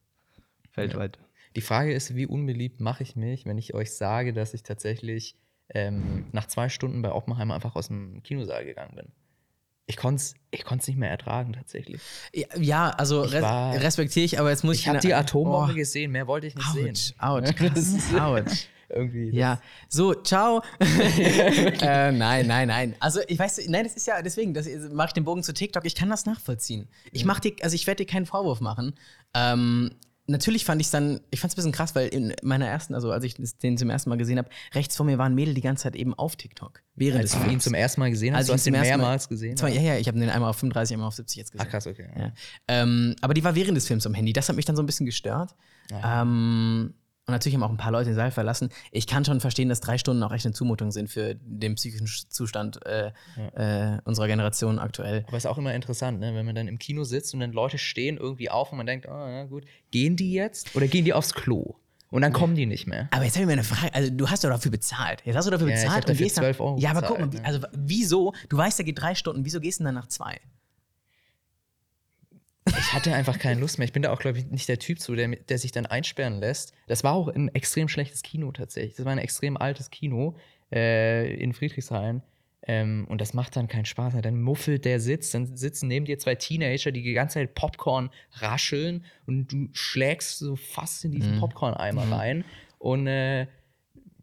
[0.76, 1.18] Weltweit.
[1.56, 5.36] Die Frage ist, wie unbeliebt mache ich mich, wenn ich euch sage, dass ich tatsächlich
[5.70, 9.06] ähm, nach zwei Stunden bei Oppenheimer einfach aus dem Kinosaal gegangen bin.
[9.88, 12.00] Ich konnte es ich konnt's nicht mehr ertragen, tatsächlich.
[12.34, 13.44] Ja, Ja, also res
[13.82, 14.82] respektiere ich, aber jetzt muss ich.
[14.82, 16.94] Ich habe die Atombombe Oh, gesehen, mehr wollte ich nicht sehen.
[17.20, 18.68] Ouch, ouch, krass, ouch.
[18.88, 19.30] Irgendwie.
[19.30, 20.62] Ja, so, ciao.
[20.80, 22.94] äh, nein, nein, nein.
[23.00, 25.84] Also ich weiß, nein, das ist ja deswegen, das mache ich den Bogen zu TikTok.
[25.84, 26.88] Ich kann das nachvollziehen.
[27.12, 28.94] Ich mache dir, also ich werde dir keinen Vorwurf machen.
[29.34, 29.90] Ähm,
[30.26, 32.94] natürlich fand ich es dann, ich fand es ein bisschen krass, weil in meiner ersten,
[32.94, 35.54] also als ich den zum ersten Mal gesehen habe, rechts vor mir war ein Mädel
[35.54, 36.82] die ganze Zeit eben auf TikTok.
[36.94, 38.82] Während Als du ihn zum ersten Mal gesehen hast, du ich hast ihn ihn zum
[38.82, 39.56] ersten Mal- mehrmals gesehen.
[39.56, 41.66] Zwar, ja, ja, ich habe den einmal auf 35, einmal auf 70 jetzt gesehen.
[41.66, 42.08] Ach krass, okay.
[42.18, 42.32] Ja.
[42.68, 44.32] Ähm, aber die war während des Films am Handy.
[44.32, 45.54] Das hat mich dann so ein bisschen gestört.
[46.04, 46.94] Ähm,
[47.28, 48.68] und natürlich haben auch ein paar Leute den Saal verlassen.
[48.92, 52.06] Ich kann schon verstehen, dass drei Stunden auch echt eine Zumutung sind für den psychischen
[52.06, 53.10] Zustand äh,
[53.56, 55.24] äh, unserer Generation aktuell.
[55.26, 56.34] Aber ist auch immer interessant, ne?
[56.36, 59.06] wenn man dann im Kino sitzt und dann Leute stehen irgendwie auf und man denkt,
[59.08, 61.74] oh ja gut, gehen die jetzt oder gehen die aufs Klo?
[62.12, 63.08] Und dann kommen die nicht mehr.
[63.10, 63.92] Aber jetzt habe ich mir eine Frage.
[63.92, 65.22] Also, du hast doch dafür bezahlt.
[65.24, 67.02] Jetzt hast du dafür Ja, ich bezahlt hab dafür gehst dann- 12 Euro Ja, aber
[67.02, 68.32] guck mal, wie- also wieso?
[68.48, 69.44] Du weißt, der geht drei Stunden.
[69.44, 70.38] Wieso gehst du denn dann nach zwei?
[72.66, 73.86] Ich hatte einfach keine Lust mehr.
[73.86, 76.40] Ich bin da auch, glaube ich, nicht der Typ zu, der, der sich dann einsperren
[76.40, 76.72] lässt.
[76.86, 78.96] Das war auch ein extrem schlechtes Kino tatsächlich.
[78.96, 80.36] Das war ein extrem altes Kino
[80.72, 82.22] äh, in Friedrichshain.
[82.68, 84.22] Ähm, und das macht dann keinen Spaß mehr.
[84.22, 88.10] Dann muffelt der Sitz, dann sitzen neben dir zwei Teenager, die die ganze Zeit Popcorn
[88.32, 92.44] rascheln und du schlägst so fast in diesen Popcorn-Eimer rein.
[92.78, 93.46] Und äh,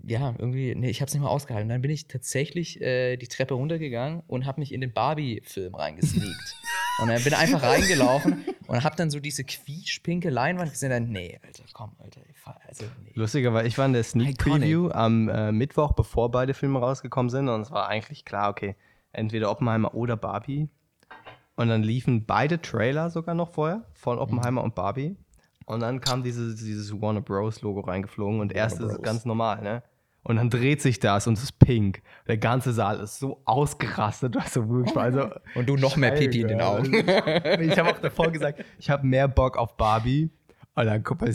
[0.06, 1.70] ja, irgendwie, nee, ich habe es nicht mehr ausgehalten.
[1.70, 6.56] Dann bin ich tatsächlich äh, die Treppe runtergegangen und habe mich in den Barbie-Film reingesneakt.
[6.98, 10.90] und dann bin einfach reingelaufen und habe dann so diese quietschpinke Leinwand gesehen.
[10.90, 12.22] Dann, nee, Alter, komm, Alter,
[12.68, 13.12] also, nee.
[13.16, 14.62] Lustiger, weil ich war in der Sneak Iconic.
[14.62, 17.50] Preview am äh, Mittwoch, bevor beide Filme rausgekommen sind.
[17.50, 18.76] Und es war eigentlich klar, okay,
[19.12, 20.70] entweder Oppenheimer oder Barbie.
[21.56, 25.16] Und dann liefen beide Trailer sogar noch vorher von Oppenheimer und Barbie.
[25.66, 27.62] Und dann kam dieses, dieses Warner Bros.
[27.62, 29.84] Logo reingeflogen und erst ist es ganz normal, ne?
[30.24, 32.01] Und dann dreht sich das und es ist pink.
[32.27, 34.38] Der ganze Saal ist so ausgerastet.
[34.38, 36.94] Also wirklich, also, Und du noch mehr Pipi in den Augen.
[37.60, 40.30] ich habe auch davor gesagt, ich habe mehr Bock auf Barbie.
[40.75, 41.30] Und dann guck mal,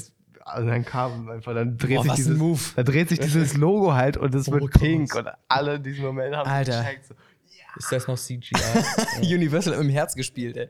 [0.57, 2.61] und dann kam einfach, dann dreht Boah, sich dieses, Move.
[2.77, 4.83] da dreht sich dieses Logo halt und es wird krass.
[4.83, 6.81] pink und alle in diesem Moment haben Alter.
[6.83, 7.07] gecheckt.
[7.07, 7.15] So,
[7.79, 8.53] Ist das noch CGI?
[9.35, 10.69] Universal im Herz gespielt, ey.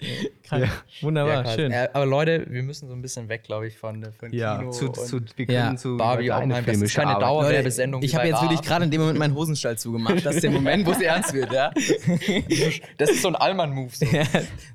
[0.50, 0.68] Ja.
[1.00, 1.54] Wunderbar, krass.
[1.54, 1.72] schön.
[1.72, 4.70] Äh, aber Leute, wir müssen so ein bisschen weg, glaube ich, von, von ja, Kino
[4.70, 6.66] zu, und zu, wir können Ja, zu Barbie deine Oppenheim.
[6.66, 7.24] Das ist keine arbeiten.
[7.26, 10.24] Dauer- Leute, Werbesendung ich habe jetzt wirklich gerade in dem Moment meinen Hosenstall zugemacht.
[10.24, 11.72] Das ist der Moment, wo es ernst wird, ja?
[12.98, 13.90] Das ist so ein Allmann-Move.
[13.94, 14.04] So.
[14.06, 14.24] ja.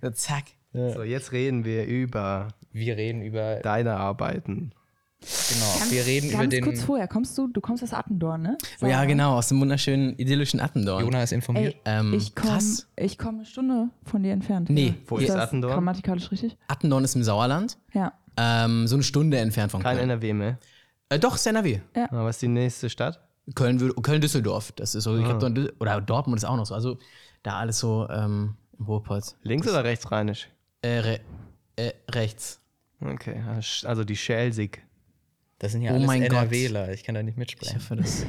[0.02, 0.46] So, zack.
[0.74, 4.74] So, jetzt reden wir über Wir reden über, deine Arbeiten.
[5.50, 8.58] Genau, wir reden über Ganz den, kurz vorher, kommst du, du kommst aus Attendorn, ne?
[8.82, 9.06] Oh, ja, Sarah?
[9.06, 11.04] genau, aus dem wunderschönen, idyllischen Attendorn.
[11.04, 11.76] Jonas ist informiert.
[11.84, 12.60] Ey, Ähm, ich komme
[13.18, 14.70] komm eine Stunde von dir entfernt.
[14.70, 14.94] Nee, Ja.
[15.08, 15.74] wo ist das Attendorn?
[15.74, 16.58] Grammatikalisch richtig?
[16.68, 17.78] Attendorn ist im Sauerland.
[17.94, 18.14] Ja.
[18.38, 20.10] Ähm, so eine Stunde entfernt von Kein Köln.
[20.10, 20.58] NRW mehr.
[21.10, 21.80] Äh, doch, ist NRW.
[21.96, 23.20] Na, was ist die nächste Stadt?
[23.56, 24.72] Köln, Köln-Düsseldorf.
[24.72, 25.38] Das ist so, ich Ah.
[25.38, 26.74] Dü- oder Dortmund ist auch noch so.
[26.74, 26.98] Also
[27.44, 29.36] da alles so ähm, im Ruhrpott.
[29.44, 30.48] Links oder rechtsrheinisch?
[30.82, 31.20] Äh, re
[31.76, 32.60] äh, rechts.
[33.02, 33.44] Okay,
[33.86, 34.82] also die Schelsig.
[35.63, 36.32] Das sind ja Oh alles mein Gott.
[36.34, 36.91] NRWler.
[36.91, 37.76] Ich kann da nicht Ich mitsprechen.
[37.78, 38.26] hoffe, das.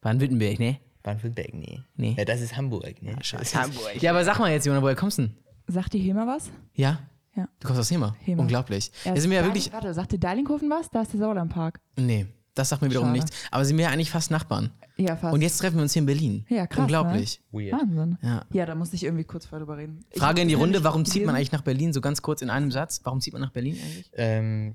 [0.00, 0.80] Baden-Württemberg, ne?
[1.04, 1.80] Baden-Württemberg, nee.
[1.96, 2.14] Nee.
[2.18, 3.16] Ja, das ist Hamburg, ne?
[3.22, 3.56] Scheiße.
[3.60, 4.02] Hamburg.
[4.02, 5.36] Ja, aber sag mal jetzt, Jona, woher kommst du denn?
[5.68, 6.50] Sagt dir Hema was?
[6.74, 6.98] Ja?
[7.36, 7.48] Ja.
[7.60, 8.16] Du kommst aus Hema?
[8.24, 8.42] Hema.
[8.42, 8.90] Unglaublich.
[9.04, 9.72] Ja, sind wir ja wirklich.
[9.72, 10.90] Warte, sagt dir Deilinghofen was?
[10.90, 11.78] Da ist der Sauerlandpark.
[11.96, 13.20] Nee, das sagt mir wiederum Schade.
[13.20, 13.36] nichts.
[13.52, 14.70] Aber sind wir ja eigentlich fast Nachbarn.
[14.96, 15.32] Ja, fast.
[15.32, 16.44] Und jetzt treffen wir uns hier in Berlin.
[16.48, 16.82] Ja, krass, ne?
[16.82, 17.40] Unglaublich.
[17.52, 17.72] Weird.
[17.80, 18.18] Wahnsinn.
[18.22, 18.44] Ja.
[18.52, 20.04] Ja, da musste ich irgendwie kurz vorher drüber reden.
[20.10, 21.92] Ich Frage in die Runde: Warum zieht man eigentlich nach Berlin?
[21.92, 23.00] So ganz kurz in einem Satz.
[23.04, 24.10] Warum zieht man nach Berlin eigentlich?
[24.14, 24.74] Ähm,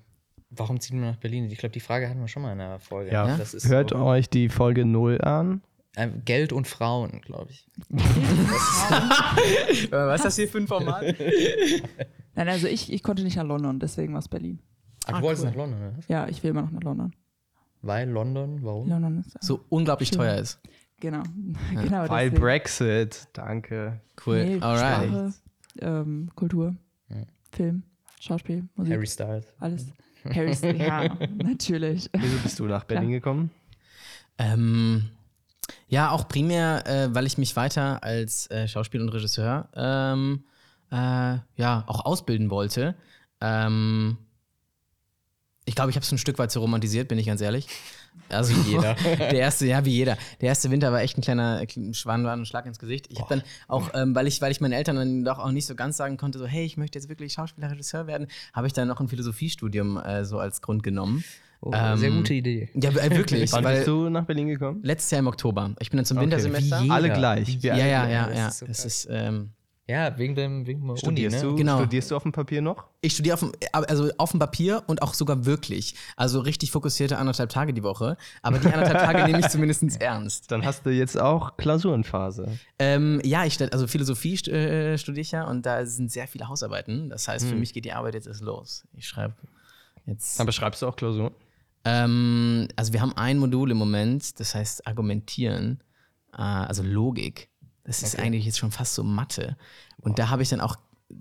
[0.58, 1.50] warum zieht man nach Berlin?
[1.52, 3.12] Ich glaube, die Frage hatten wir schon mal in einer Folge.
[3.12, 5.62] Ja, das ist hört so, euch die Folge 0 an.
[5.96, 7.68] ähm, Geld und Frauen, glaube ich.
[9.92, 11.04] Was ist das hier für ein Format?
[12.36, 14.60] Nein, also ich, ich konnte nicht nach London, deswegen war es Berlin.
[15.06, 15.50] Ach, du Ah, wolltest cool.
[15.52, 15.94] nach London, ne?
[16.08, 17.14] Ja, ich will immer noch nach London.
[17.82, 18.90] Weil London, warum?
[18.90, 19.38] London ist.
[19.44, 20.18] so unglaublich Schön.
[20.18, 20.60] teuer ist.
[21.00, 21.24] Genau.
[21.72, 22.42] genau Weil deswegen.
[22.42, 23.28] Brexit.
[23.34, 24.02] Danke.
[24.26, 24.44] Cool.
[24.44, 25.08] Nee, Alright.
[25.08, 25.34] Sprache,
[25.82, 26.76] ähm, Kultur,
[27.52, 27.84] Film,
[28.20, 29.46] Schauspiel, Musik, Harry Styles.
[29.60, 29.86] alles.
[30.34, 32.10] Harry Styles, ja, natürlich.
[32.14, 33.52] Wieso bist du nach Berlin gekommen?
[34.38, 35.10] Ähm,
[35.88, 40.44] ja, auch primär, äh, weil ich mich weiter als äh, Schauspieler und Regisseur ähm,
[40.92, 42.96] äh, ja auch ausbilden wollte.
[43.42, 44.18] Ähm,
[45.66, 47.68] ich glaube, ich habe es ein Stück weit zu romantisiert, bin ich ganz ehrlich.
[48.30, 48.96] Also jeder.
[49.20, 50.18] der erste, ja, wie jeder.
[50.42, 53.08] Der erste Winter war echt ein kleiner Schwan, war ein Schlag ins Gesicht.
[53.10, 55.66] Ich habe dann auch, ähm, weil ich, weil ich meinen Eltern dann doch auch nicht
[55.66, 58.74] so ganz sagen konnte, so, hey, ich möchte jetzt wirklich Schauspieler, Regisseur werden, habe ich
[58.74, 61.24] dann noch ein Philosophiestudium äh, so als Grund genommen.
[61.62, 62.70] Oh, Ähm, sehr gute Idee.
[62.76, 63.52] Ja, äh, wirklich.
[63.52, 64.82] Wann weil bist du nach Berlin gekommen?
[64.84, 65.72] Letztes Jahr im Oktober.
[65.80, 66.84] Ich bin dann zum Okay, Wintersemester.
[66.84, 67.62] wie Alle gleich.
[67.64, 68.14] Wir Ja, alle ja, gleich.
[68.14, 68.48] ja, das ja.
[68.48, 68.86] ist so krass.
[68.86, 69.50] ist, ähm,
[69.88, 71.50] Ja, wegen dem, wegen der Uni, Studierst, ne?
[71.50, 71.78] du, Genau.
[71.78, 72.86] studierst du auf dem Papier noch?
[73.02, 75.94] Ich studiere auf dem, also auf dem Papier und auch sogar wirklich.
[76.16, 78.18] Also richtig fokussierte anderthalb Tage die Woche.
[78.42, 80.52] Aber die anderthalb Tage nehme ich zumindest ernst.
[80.52, 82.58] Dann hast du jetzt auch Klausurenphase.
[82.80, 87.12] Ähm, ja, ich also Philosophie äh, studiere ich ja und da sind sehr viele Hausarbeiten.
[87.12, 88.86] Das heißt, für mich geht die Arbeit jetzt erst los.
[88.94, 89.36] Ich schreibe
[90.08, 90.42] jetzt.
[90.42, 91.34] Aber schreibst du auch Klausuren?
[91.84, 95.84] Ähm, also wir haben ein Modul im Moment, das heißt Argumentieren,
[96.34, 97.50] äh, also Logik.
[97.86, 99.56] Das ist eigentlich jetzt schon fast so Mathe.
[99.98, 100.76] Und da habe ich dann auch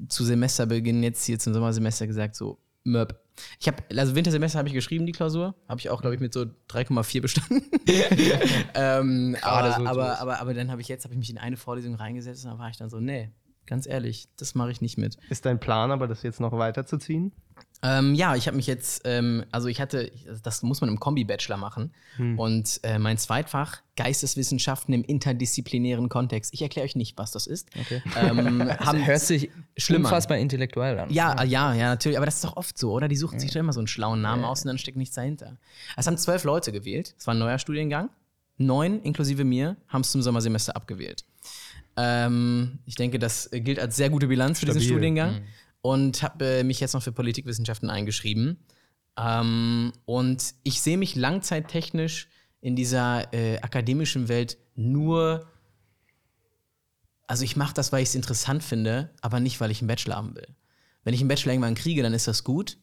[0.09, 3.19] zu Semesterbeginn jetzt hier zum Sommersemester gesagt, so, Möb.
[3.59, 5.55] Ich habe, also Wintersemester habe ich geschrieben, die Klausur.
[5.69, 7.63] Habe ich auch, glaube ich, mit so 3,4 bestanden.
[8.75, 11.57] ähm, aber, so, aber, aber, aber dann habe ich jetzt, habe ich mich in eine
[11.57, 13.31] Vorlesung reingesetzt und da war ich dann so, nee,
[13.67, 15.17] ganz ehrlich, das mache ich nicht mit.
[15.31, 17.33] Ist dein Plan aber, das jetzt noch weiterzuziehen?
[17.87, 20.11] Ähm, ja, ich habe mich jetzt, ähm, also ich hatte,
[20.43, 21.93] das muss man im Kombi-Bachelor machen.
[22.39, 26.55] Und äh, mein Zweitfach, Geisteswissenschaften im interdisziplinären Kontext.
[26.55, 27.69] Ich erkläre euch nicht, was das ist.
[27.79, 28.03] Okay.
[28.17, 30.07] Ähm, Das hört sich schlimm an.
[30.07, 31.11] unfassbar intellektuell an.
[31.13, 32.17] ja, ja, ja, natürlich.
[32.17, 33.09] Aber das ist doch oft so, oder?
[33.09, 35.59] Die suchen sich doch immer so einen schlauen Namen aus und dann steckt nichts dahinter.
[35.97, 37.15] Es haben zwölf Leute gewählt.
[37.19, 38.09] Es war ein neuer Studiengang.
[38.57, 41.25] Neun, inklusive mir, haben es zum Sommersemester abgewählt.
[41.97, 44.97] Ähm, ich denke, das gilt als sehr gute Bilanz für diesen Stabil.
[44.97, 45.43] Studiengang.
[45.85, 48.57] Und habe äh, mich jetzt noch für Politikwissenschaften eingeschrieben.
[49.19, 52.29] Ähm, und ich sehe mich langzeittechnisch
[52.63, 55.47] in dieser äh, akademischen Welt nur.
[57.27, 60.17] Also ich mache das, weil ich es interessant finde, aber nicht, weil ich einen Bachelor
[60.17, 60.49] haben will.
[61.03, 62.79] Wenn ich einen Bachelor irgendwann kriege, dann ist das gut,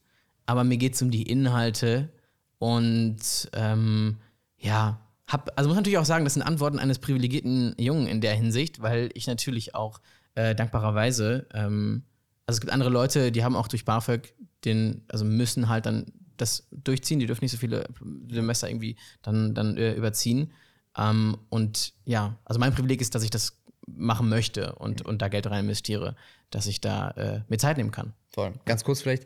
[0.45, 2.13] aber mir geht es um die Inhalte
[2.59, 3.17] und
[3.53, 4.17] ähm,
[4.59, 8.35] ja, hab, also muss natürlich auch sagen, das sind Antworten eines privilegierten Jungen in der
[8.35, 10.01] Hinsicht, weil ich natürlich auch
[10.35, 12.03] äh, dankbarerweise, ähm,
[12.51, 14.33] also es gibt andere Leute, die haben auch durch BAföG
[14.65, 17.87] den, also müssen halt dann das durchziehen, die dürfen nicht so viele
[18.29, 20.51] Semester irgendwie dann, dann äh, überziehen.
[20.97, 25.29] Ähm, und ja, also mein Privileg ist, dass ich das machen möchte und, und da
[25.29, 26.17] Geld rein investiere,
[26.49, 28.11] dass ich da äh, mir Zeit nehmen kann.
[28.33, 28.51] Voll.
[28.65, 29.25] Ganz kurz vielleicht,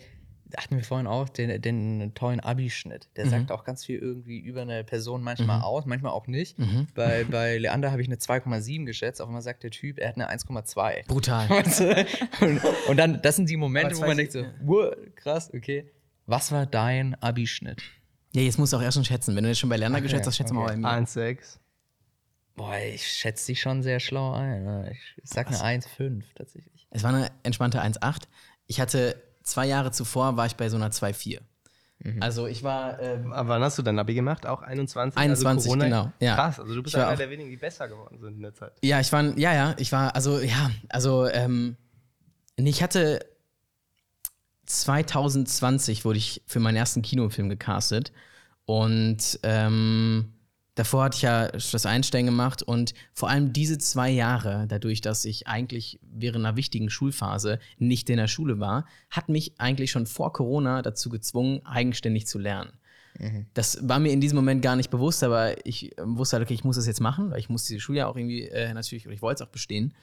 [0.58, 3.10] hatten wir vorhin auch den, den tollen Abi-Schnitt.
[3.16, 6.56] Der sagt auch ganz viel irgendwie über eine Person manchmal aus, manchmal auch nicht.
[6.94, 10.16] Bei, bei Leander habe ich eine 2,7 geschätzt, auf einmal sagt der Typ, er hat
[10.16, 11.08] eine 1,2.
[11.08, 11.48] Brutal.
[12.42, 15.92] und, und dann, das sind die Momente, wo man denkt so, wow, krass, okay.
[16.28, 17.82] Was war dein Abi-Schnitt?
[18.34, 19.36] Ja, jetzt musst du auch erst schon schätzen.
[19.36, 20.82] Wenn du jetzt schon bei Lerner geschätzt hast, schätze mal okay.
[20.82, 21.06] bei mir.
[21.06, 21.58] 1,6.
[22.56, 24.88] Boah, ich schätze dich schon sehr schlau ein.
[24.92, 26.88] Ich, ich sag eine 1,5 tatsächlich.
[26.90, 28.24] Es war eine entspannte 1,8.
[28.68, 31.40] Ich hatte zwei Jahre zuvor, war ich bei so einer 2,4.
[32.20, 34.46] Also ich war, ähm, Aber wann hast du dein Abi gemacht?
[34.46, 35.18] Auch 21?
[35.18, 36.36] 21, genau, ja.
[36.36, 38.74] Krass, also du bist einer auch- der wenigen, die besser geworden sind in der Zeit.
[38.84, 41.78] ja, ich war, ja, ja, ich war, also, ja, also, ähm,
[42.58, 43.26] ich hatte
[44.66, 48.12] 2020 wurde ich für meinen ersten Kinofilm gecastet
[48.66, 50.34] und ähm,
[50.76, 55.26] davor hatte ich ja Schloss Einstein gemacht und vor allem diese zwei Jahre, dadurch, dass
[55.26, 60.06] ich eigentlich während einer wichtigen Schulphase nicht in der Schule war, hat mich eigentlich schon
[60.06, 62.74] vor Corona dazu gezwungen, eigenständig zu lernen.
[63.54, 66.54] Das war mir in diesem Moment gar nicht bewusst, aber ich äh, wusste halt, okay,
[66.54, 69.16] ich muss das jetzt machen, weil ich muss diese Schuljahr auch irgendwie äh, natürlich, oder
[69.16, 69.94] ich wollte es auch bestehen.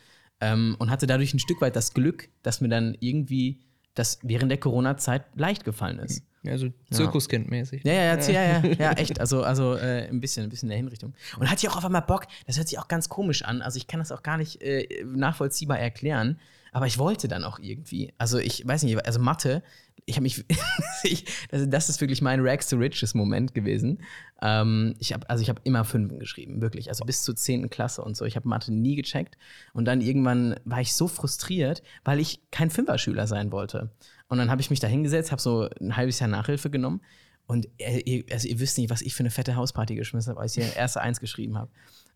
[0.41, 3.61] Ähm, und hatte dadurch ein Stück weit das Glück, dass mir dann irgendwie
[3.95, 6.21] das während der Corona-Zeit leicht gefallen ist.
[6.21, 6.25] Ja,
[6.57, 7.83] so Zirkuskind-mäßig.
[7.85, 9.21] Ja, ja, ja, ja, ja, ja, echt.
[9.21, 11.15] Also, also äh, ein bisschen, ein bisschen in der Hinrichtung.
[11.39, 13.63] Und hatte ich auch auf einmal Bock, das hört sich auch ganz komisch an.
[13.63, 16.39] Also ich kann das auch gar nicht äh, nachvollziehbar erklären.
[16.73, 18.13] Aber ich wollte dann auch irgendwie.
[18.17, 19.63] Also ich weiß nicht, also Mathe,
[20.07, 20.45] ich habe mich,
[21.05, 24.03] ich, das, das ist wirklich mein Rags to Riches Moment gewesen.
[24.41, 26.89] Ähm, ich habe, also ich habe immer Fünfen geschrieben, wirklich.
[26.89, 27.71] Also bis zur 10.
[27.71, 28.25] Klasse und so.
[28.25, 29.37] Ich habe Mathe nie gecheckt.
[29.75, 33.91] Und dann irgendwann war ich so frustriert, weil ich kein Fünferschüler sein wollte.
[34.33, 37.03] Und dann habe ich mich da hingesetzt, habe so ein halbes Jahr Nachhilfe genommen.
[37.47, 40.41] Und äh, ihr, also ihr wisst nicht, was ich für eine fette Hausparty geschmissen habe,
[40.41, 41.71] als ich die erste Eins geschrieben habe.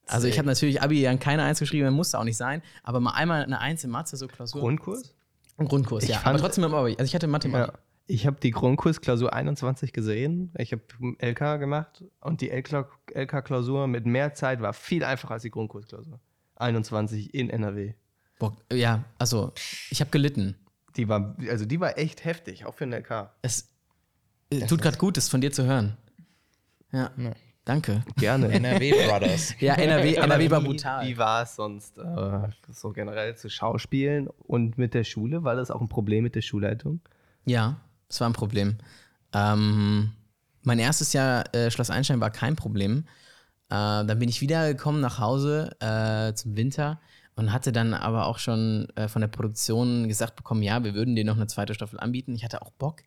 [0.06, 3.10] Also ich habe natürlich Abi dann keine Eins geschrieben, musste auch nicht sein, aber mal
[3.10, 4.62] einmal eine Eins in Mathe, so Klausur.
[4.62, 5.14] Grundkurs?
[5.58, 6.22] Ein Grundkurs, Ich ja.
[6.24, 6.92] aber trotzdem im Abi.
[6.92, 7.70] Also ich hatte Mathe im Abi.
[7.70, 7.78] Ja.
[8.06, 10.54] Ich habe die Grundkursklausur 21 gesehen.
[10.56, 10.84] Ich habe
[11.20, 16.18] LK gemacht und die LK-Klausur mit mehr Zeit war viel einfacher als die Grundkursklausur.
[16.54, 17.92] 21 in NRW.
[18.38, 19.52] Boah, ja, also
[19.90, 20.56] ich habe gelitten.
[20.96, 23.30] Die war, also die war echt heftig, auch für einen LK.
[23.42, 23.68] Es
[24.50, 25.96] äh, tut gerade gut, das von dir zu hören.
[26.92, 27.10] Ja,
[27.64, 28.02] danke.
[28.16, 28.48] Gerne.
[28.52, 29.54] NRW Brothers.
[29.60, 31.06] Ja, NRW, NRW war wie, brutal.
[31.06, 35.44] Wie war es sonst äh, so generell zu Schauspielen und mit der Schule?
[35.44, 37.00] War das auch ein Problem mit der Schulleitung?
[37.44, 38.78] Ja, das war ein Problem.
[39.32, 40.12] Ähm,
[40.62, 43.04] mein erstes Jahr äh, Schloss Einstein war kein Problem.
[43.68, 47.00] Äh, dann bin ich wiedergekommen nach Hause äh, zum Winter
[47.36, 51.14] und hatte dann aber auch schon äh, von der Produktion gesagt bekommen, ja, wir würden
[51.14, 52.34] dir noch eine zweite Staffel anbieten.
[52.34, 53.02] Ich hatte auch Bock.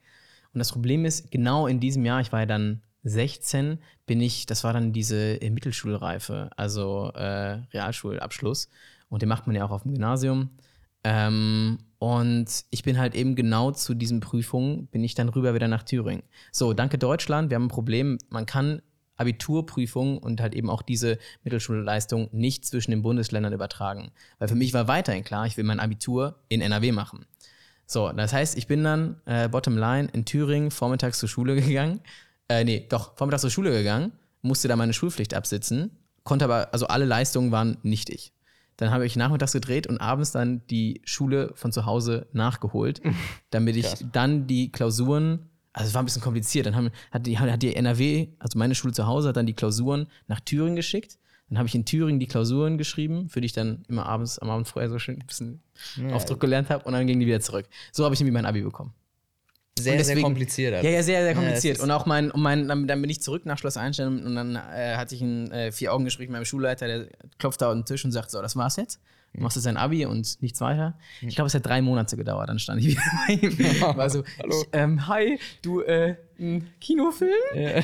[0.54, 4.46] Und das Problem ist, genau in diesem Jahr, ich war ja dann 16, bin ich,
[4.46, 8.70] das war dann diese äh, Mittelschulreife, also äh, Realschulabschluss.
[9.10, 10.52] Und den macht man ja auch auf dem Gymnasium.
[11.04, 15.68] Ähm, und ich bin halt eben genau zu diesen Prüfungen, bin ich dann rüber wieder
[15.68, 16.24] nach Thüringen.
[16.52, 18.82] So, danke Deutschland, wir haben ein Problem, man kann
[19.20, 24.12] Abiturprüfungen und halt eben auch diese Mittelschulleistung nicht zwischen den Bundesländern übertragen.
[24.40, 27.26] Weil für mich war weiterhin klar, ich will mein Abitur in NRW machen.
[27.86, 32.02] So, das heißt, ich bin dann äh, bottom line in Thüringen vormittags zur Schule gegangen.
[32.48, 35.92] Äh, nee, doch, vormittags zur Schule gegangen, musste da meine Schulpflicht absitzen,
[36.24, 38.32] konnte aber, also alle Leistungen waren nichtig.
[38.78, 43.02] Dann habe ich nachmittags gedreht und abends dann die Schule von zu Hause nachgeholt,
[43.50, 47.38] damit ich dann die Klausuren, also es war ein bisschen kompliziert, dann haben, hat, die,
[47.40, 51.18] hat die NRW, also meine Schule zu Hause, hat dann die Klausuren nach Thüringen geschickt.
[51.50, 54.50] Dann habe ich in Thüringen die Klausuren geschrieben, für die ich dann immer abends, am
[54.52, 55.62] Abend vorher so schön ein bisschen
[56.12, 57.66] Aufdruck gelernt habe und dann gingen die wieder zurück.
[57.92, 58.94] So habe ich nämlich mein Abi bekommen.
[59.80, 60.84] Sehr, Und sehr deswegen- kompliziert.
[60.84, 61.78] Ja, ja, sehr, sehr Ja, kompliziert.
[61.78, 64.36] ist- und auch mein, und mein dann, dann bin ich zurück nach Schloss Einstein und
[64.36, 67.86] dann äh, hatte ich ein äh, Vier-Augen-Gespräch mit meinem Schulleiter, der klopft da auf den
[67.86, 69.00] Tisch und sagt: So, das war's jetzt.
[69.34, 70.98] Du machst jetzt dein Abi und nichts weiter.
[71.22, 72.50] Ich glaube, es hat drei Monate gedauert.
[72.50, 73.58] Dann stand ich wieder bei ihm.
[73.98, 74.62] War so, Hallo.
[74.62, 77.32] Ich, ähm, hi, du, äh, ein Kinofilm?
[77.56, 77.70] Ja.
[77.82, 77.84] Hat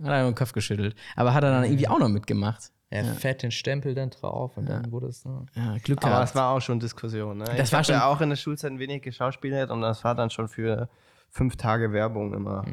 [0.00, 0.94] er den Kopf geschüttelt.
[1.16, 2.70] Aber hat er dann irgendwie auch noch mitgemacht.
[2.92, 5.24] Ja, fett den Stempel dann drauf und dann wurde es.
[5.24, 5.46] Ne?
[5.54, 6.28] Ja, Glück Aber gehabt.
[6.30, 7.38] es war auch schon Diskussion.
[7.38, 7.44] Ne?
[7.44, 10.02] Das ich war hab ja schon- auch in der Schulzeit ein wenig geschauspielert und das
[10.02, 10.88] war dann schon für
[11.28, 12.64] fünf Tage Werbung immer.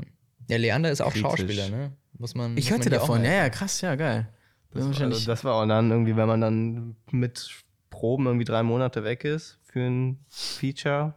[0.48, 1.22] Ja, Leander ist auch Kritisch.
[1.22, 1.92] Schauspieler, ne?
[2.18, 2.58] Muss man.
[2.58, 3.24] ich muss hörte man davon.
[3.24, 4.28] Ja, ja, krass, ja, geil.
[4.74, 4.92] Also
[5.26, 7.50] das war auch dann irgendwie, wenn man dann mit
[7.98, 11.16] Proben irgendwie drei Monate weg ist für ein Feature.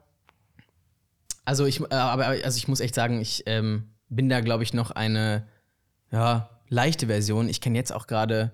[1.45, 4.73] Also ich, äh, aber also ich muss echt sagen, ich ähm, bin da, glaube ich,
[4.73, 5.47] noch eine
[6.11, 7.51] ja, leichte Version.
[7.51, 8.53] Ich kenne jetzt auch gerade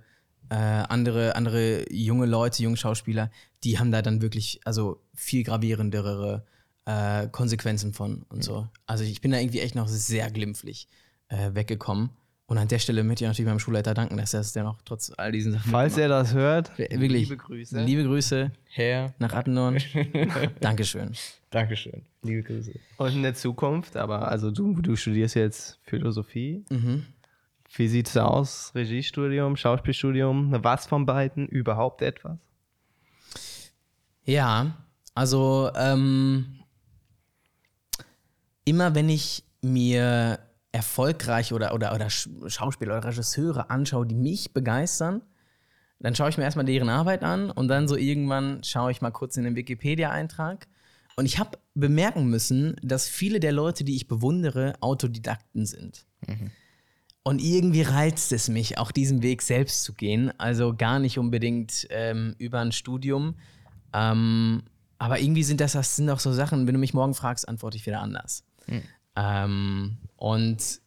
[0.48, 3.30] äh, andere, andere junge Leute, junge Schauspieler,
[3.62, 6.44] die haben da dann wirklich also viel gravierendere
[6.84, 8.66] äh, Konsequenzen von und so.
[8.86, 10.88] Also ich bin da irgendwie echt noch sehr glimpflich
[11.28, 12.10] äh, weggekommen.
[12.48, 14.80] Und an der Stelle möchte ich natürlich meinem Schulleiter danken, dass er es ja noch
[14.84, 15.68] trotz all diesen Sachen.
[15.68, 17.82] Falls er das hört, wirklich liebe Grüße.
[17.82, 19.14] Liebe Grüße Herr.
[19.18, 19.78] nach Attendorn.
[20.60, 21.12] Dankeschön.
[21.50, 22.02] Dankeschön.
[22.22, 22.72] Liebe Grüße.
[22.98, 26.64] Und in der Zukunft, aber also du, du studierst jetzt Philosophie.
[26.70, 27.06] Mhm.
[27.74, 28.70] Wie sieht's da aus?
[28.76, 30.62] Regiestudium, Schauspielstudium?
[30.62, 31.48] Was von beiden?
[31.48, 32.38] Überhaupt etwas?
[34.24, 34.76] Ja,
[35.14, 36.60] also ähm,
[38.64, 40.38] immer wenn ich mir
[40.76, 45.22] erfolgreich oder, oder, oder Sch- Schauspieler oder Regisseure anschaue, die mich begeistern,
[45.98, 49.10] dann schaue ich mir erstmal deren Arbeit an und dann so irgendwann schaue ich mal
[49.10, 50.68] kurz in den Wikipedia-Eintrag.
[51.16, 56.04] Und ich habe bemerken müssen, dass viele der Leute, die ich bewundere, Autodidakten sind.
[57.22, 60.30] Und irgendwie reizt es mich, auch diesen Weg selbst zu gehen.
[60.38, 63.36] Also gar nicht unbedingt ähm, über ein Studium.
[63.94, 64.62] Ähm,
[64.98, 67.78] aber irgendwie sind das, das sind auch so Sachen, wenn du mich morgen fragst, antworte
[67.78, 68.44] ich wieder anders.
[69.16, 70.80] Ähm, und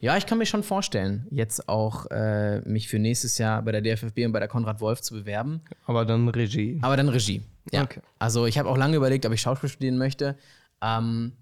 [0.00, 3.82] ja, ich kann mir schon vorstellen, jetzt auch äh, mich für nächstes Jahr bei der
[3.82, 5.60] DFFB und bei der Konrad Wolf zu bewerben.
[5.84, 6.78] Aber dann Regie.
[6.80, 7.42] Aber dann Regie.
[7.70, 7.82] Ja.
[7.82, 8.00] Okay.
[8.18, 10.38] Also ich habe auch lange überlegt, ob ich Schauspiel studieren möchte.
[10.80, 11.32] Ähm,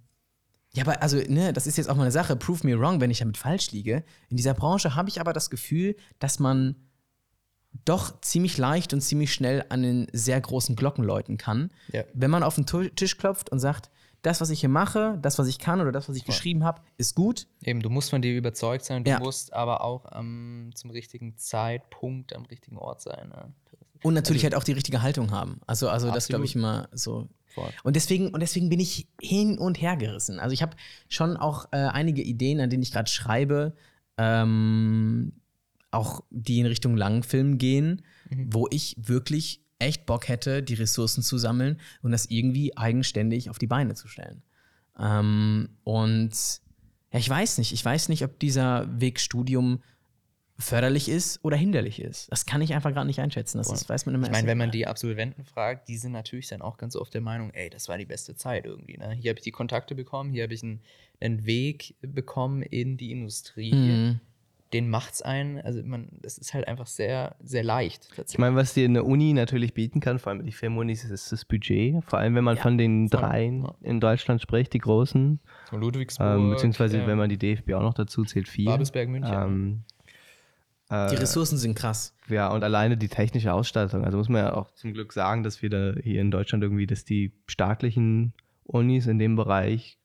[0.73, 2.35] ja, aber also, ne, das ist jetzt auch mal eine Sache.
[2.35, 4.03] Prove me wrong, wenn ich damit falsch liege.
[4.29, 6.75] In dieser Branche habe ich aber das Gefühl, dass man
[7.85, 11.71] doch ziemlich leicht und ziemlich schnell an den sehr großen Glocken läuten kann.
[11.93, 12.03] Ja.
[12.13, 13.91] Wenn man auf den Tisch klopft und sagt,
[14.23, 16.83] das, was ich hier mache, das, was ich kann oder das, was ich geschrieben habe,
[16.97, 17.47] ist gut.
[17.63, 19.19] Eben, du musst von dir überzeugt sein, du Ja.
[19.21, 23.29] musst aber auch am, zum richtigen Zeitpunkt am richtigen Ort sein.
[23.29, 23.53] Ne?
[24.03, 25.61] Und natürlich halt auch die richtige Haltung haben.
[25.67, 27.29] Also, also das glaube ich immer so.
[27.47, 27.71] Voll.
[27.83, 30.39] Und deswegen, und deswegen bin ich hin und her gerissen.
[30.39, 30.77] Also ich habe
[31.09, 33.75] schon auch äh, einige Ideen, an denen ich gerade schreibe,
[34.19, 35.33] ähm,
[35.91, 41.39] auch die in Richtung Langfilm gehen, wo ich wirklich echt Bock hätte, die Ressourcen zu
[41.39, 44.43] sammeln und das irgendwie eigenständig auf die Beine zu stellen.
[44.99, 46.33] Ähm, und
[47.13, 49.81] ja, ich weiß nicht, ich weiß nicht, ob dieser Weg Studium
[50.59, 52.31] förderlich ist oder hinderlich ist.
[52.33, 53.59] Das kann ich einfach gerade nicht einschätzen.
[53.59, 56.49] Das ist, weiß man immer Ich meine, wenn man die Absolventen fragt, die sind natürlich
[56.49, 58.97] dann auch ganz oft der Meinung, ey, das war die beste Zeit irgendwie.
[58.97, 59.13] Ne?
[59.13, 60.81] Hier habe ich die Kontakte bekommen, hier habe ich einen,
[61.21, 63.73] einen Weg bekommen in die Industrie.
[63.73, 64.21] Mhm.
[64.75, 68.07] Den macht's einen, also man, das ist halt einfach sehr, sehr leicht.
[68.29, 71.47] Ich meine, was dir eine Uni natürlich bieten kann, vor allem die Filmunis, ist das
[71.47, 72.05] Budget.
[72.05, 73.21] Vor allem, wenn man Ja, von den voll.
[73.21, 73.75] dreien Ja.
[73.81, 75.41] in Deutschland spricht, die großen.
[75.71, 78.67] Von Ludwigsburg, Ähm, beziehungsweise, ähm, wenn man die DFB auch noch dazu zählt, vier.
[78.67, 79.35] Babelsberg, München.
[79.35, 79.85] Ähm,
[80.91, 82.15] Die Ressourcen sind krass.
[82.29, 84.05] ja, und alleine die technische Ausstattung.
[84.05, 86.87] Also muss man ja auch zum Glück sagen, dass wir da hier in Deutschland irgendwie,
[86.87, 88.33] dass die staatlichen
[88.65, 89.99] Unis in dem Bereich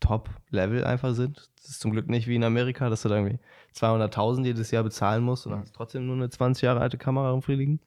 [0.00, 1.48] Top-Level einfach sind.
[1.56, 3.38] Das ist zum Glück nicht wie in Amerika, dass du da irgendwie
[3.74, 7.80] 200.000 jedes Jahr bezahlen musst und hast trotzdem nur eine 20 Jahre alte Kamera rumfliegen.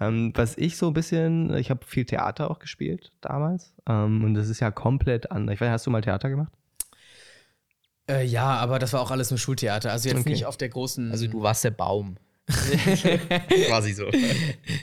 [0.00, 4.34] Ähm, was ich so ein bisschen, ich habe viel Theater auch gespielt damals ähm, und
[4.34, 5.54] das ist ja komplett anders.
[5.54, 6.52] Ich weiß, hast du mal Theater gemacht?
[8.10, 9.90] Äh, ja, aber das war auch alles nur Schultheater.
[9.90, 10.30] Also jetzt Okay.
[10.30, 11.10] nicht auf der großen.
[11.10, 12.16] also du warst der Baum.
[12.48, 14.04] Quasi so.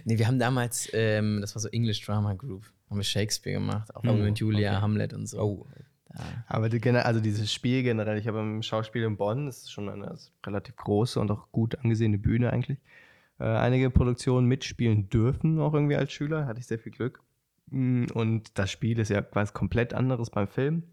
[0.06, 2.66] nee, wir haben damals, ähm, das war so English Drama Group.
[2.90, 5.40] Haben wir Shakespeare gemacht, auch Romeo und Julia, Hamlet und so.
[5.40, 5.68] Oh,
[6.48, 9.90] Aber die, also dieses Spiel generell, ich habe im Schauspiel in Bonn, das ist schon
[9.90, 12.80] eine relativ große und auch gut angesehene Bühne eigentlich,
[13.40, 17.22] äh, einige Produktionen mitspielen dürfen, auch irgendwie als Schüler, hatte ich sehr viel Glück.
[17.70, 20.84] Mm, Und das Spiel ist ja was komplett anderes beim Film.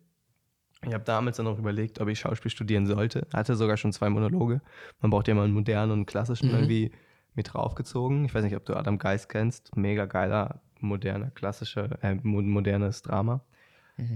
[0.87, 3.26] Ich habe damals dann auch überlegt, ob ich Schauspiel studieren sollte.
[3.35, 4.61] Hatte sogar schon zwei Monologe.
[5.00, 6.92] Man braucht ja immer einen modernen und einen klassischen irgendwie
[7.35, 8.24] mit draufgezogen.
[8.24, 9.76] Ich weiß nicht, ob du Adam Geist kennst.
[9.76, 13.40] Mega geiler, moderner, klassischer, äh, mo- modernes Drama.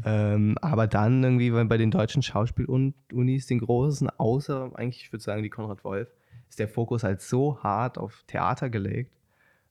[0.04, 5.24] Ähm, aber dann irgendwie bei bei den deutschen Schauspielunis, den großen, außer eigentlich, ich würde
[5.24, 6.08] sagen, die Konrad Wolf,
[6.48, 9.12] ist der Fokus halt so hart auf Theater gelegt.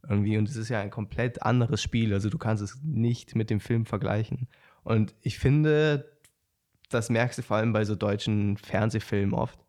[0.07, 2.13] Irgendwie, und es ist ja ein komplett anderes Spiel.
[2.13, 4.47] Also du kannst es nicht mit dem Film vergleichen.
[4.83, 6.11] Und ich finde,
[6.89, 9.59] das merkst du vor allem bei so deutschen Fernsehfilmen oft,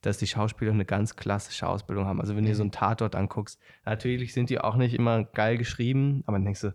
[0.00, 2.20] dass die Schauspieler eine ganz klassische Ausbildung haben.
[2.20, 5.58] Also wenn du dir so einen Tatort anguckst, natürlich sind die auch nicht immer geil
[5.58, 6.74] geschrieben, aber dann denkst du,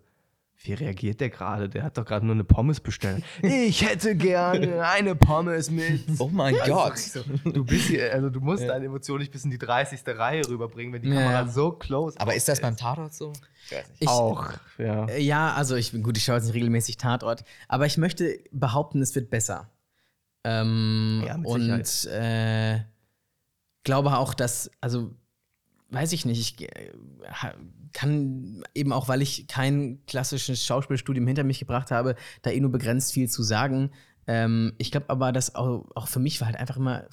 [0.62, 1.69] wie reagiert der gerade?
[1.69, 3.24] Der hat doch gerade nur eine Pommes bestellt.
[3.41, 6.02] ich hätte gerne eine Pommes mit.
[6.19, 6.98] oh mein Gott.
[6.98, 10.02] So, du bist hier, also du musst deine Emotionen nicht bis in die 30.
[10.08, 11.48] Reihe rüberbringen, wenn die Ja, Kamera ja.
[11.48, 12.62] so close Aber ist das ist.
[12.62, 13.32] beim Tatort so?
[13.65, 14.02] Ich weiß nicht.
[14.02, 14.50] Ich, auch?
[14.78, 15.06] Ja.
[15.06, 19.02] Äh, Ja, also ich gut, ich schaue jetzt nicht regelmäßig Tatort, aber ich möchte behaupten,
[19.02, 19.69] es wird besser.
[20.43, 22.80] Ähm, Ja, mit und äh,
[23.84, 25.12] glaube auch, dass, also
[25.91, 26.91] weiß ich nicht, ich äh,
[27.93, 32.71] kann eben auch, weil ich kein klassisches Schauspielstudium hinter mich gebracht habe, da eh nur
[32.71, 33.91] begrenzt viel zu sagen.
[34.28, 37.06] Ähm, ich glaube aber, dass auch, auch für mich war halt einfach immer,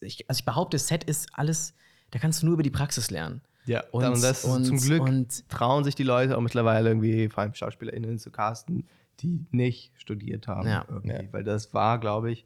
[0.00, 1.74] ich, also ich behaupte, Set ist alles,
[2.10, 3.40] da kannst du nur über die Praxis lernen.
[3.64, 7.28] Ja, Und- und, das und- zum Glück und- trauen sich die Leute auch mittlerweile irgendwie,
[7.28, 8.86] vor allem SchauspielerInnen, zu casten,
[9.20, 10.68] die nicht studiert haben.
[10.68, 10.84] Ja.
[10.88, 11.12] irgendwie.
[11.24, 11.32] Ja.
[11.32, 12.44] Weil das war, glaube ich,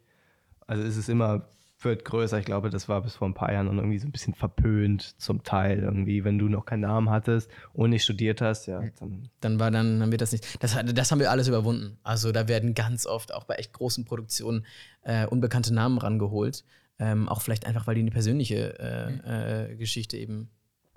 [0.66, 1.48] also es ist immer,
[1.80, 2.38] wird größer.
[2.38, 5.20] Ich glaube, das war bis vor ein paar Jahren noch irgendwie so ein bisschen verpönt
[5.20, 6.24] zum Teil irgendwie.
[6.24, 10.00] Wenn du noch keinen Namen hattest und nicht studiert hast, ja, dann dann war dann
[10.02, 10.62] haben wir das nicht.
[10.62, 11.98] Das, das haben wir alles überwunden.
[12.02, 14.64] Also da werden ganz oft auch bei echt großen Produktionen
[15.02, 16.64] äh, unbekannte Namen rangeholt.
[16.98, 20.48] Ähm, auch vielleicht einfach, weil die eine persönliche äh, äh, Geschichte eben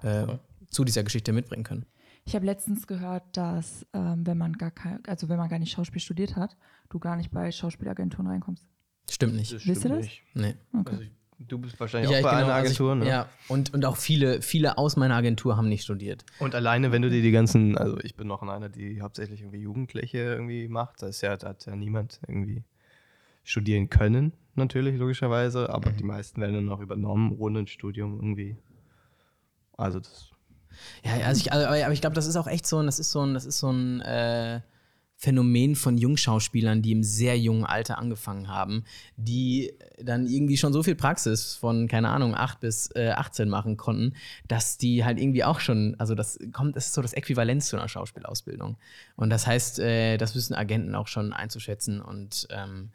[0.01, 0.25] äh,
[0.69, 1.85] zu dieser Geschichte mitbringen können.
[2.25, 5.71] Ich habe letztens gehört, dass ähm, wenn man gar kein, also wenn man gar nicht
[5.71, 6.55] Schauspiel studiert hat,
[6.89, 8.68] du gar nicht bei Schauspielagenturen reinkommst.
[9.11, 9.51] Stimmt nicht.
[9.51, 9.99] Wisst ihr das?
[9.99, 10.21] nicht.
[10.33, 10.55] Nee.
[10.79, 10.91] Okay.
[10.91, 11.03] Also,
[11.39, 13.07] du bist wahrscheinlich Ja, auch ich- bei einer genau, also Agentur, ich, ne?
[13.07, 16.25] Ja, und, und auch viele, viele aus meiner Agentur haben nicht studiert.
[16.39, 19.41] Und alleine, wenn du dir die ganzen, also ich bin noch in einer, die hauptsächlich
[19.41, 22.63] irgendwie Jugendliche irgendwie macht, das ist ja, da hat ja niemand irgendwie
[23.43, 28.57] studieren können, natürlich, logischerweise, aber die meisten werden dann noch übernommen, ohne ein Studium irgendwie.
[29.77, 30.29] Also das,
[31.03, 32.99] Ja, also ich, also, aber aber ich glaube, das ist auch echt so ein, das
[32.99, 34.59] ist so ein, das ist so ein äh,
[35.21, 38.85] Phänomen von Jungschauspielern, die im sehr jungen Alter angefangen haben,
[39.17, 43.75] die dann irgendwie schon so viel Praxis von, keine Ahnung, 8 bis äh, 18 machen
[43.75, 44.13] konnten,
[44.47, 47.75] dass die halt irgendwie auch schon, also das kommt, das ist so das Äquivalent zu
[47.75, 48.77] einer Schauspielausbildung.
[49.17, 52.91] Und das heißt, äh, das wissen Agenten auch schon einzuschätzen und ähm,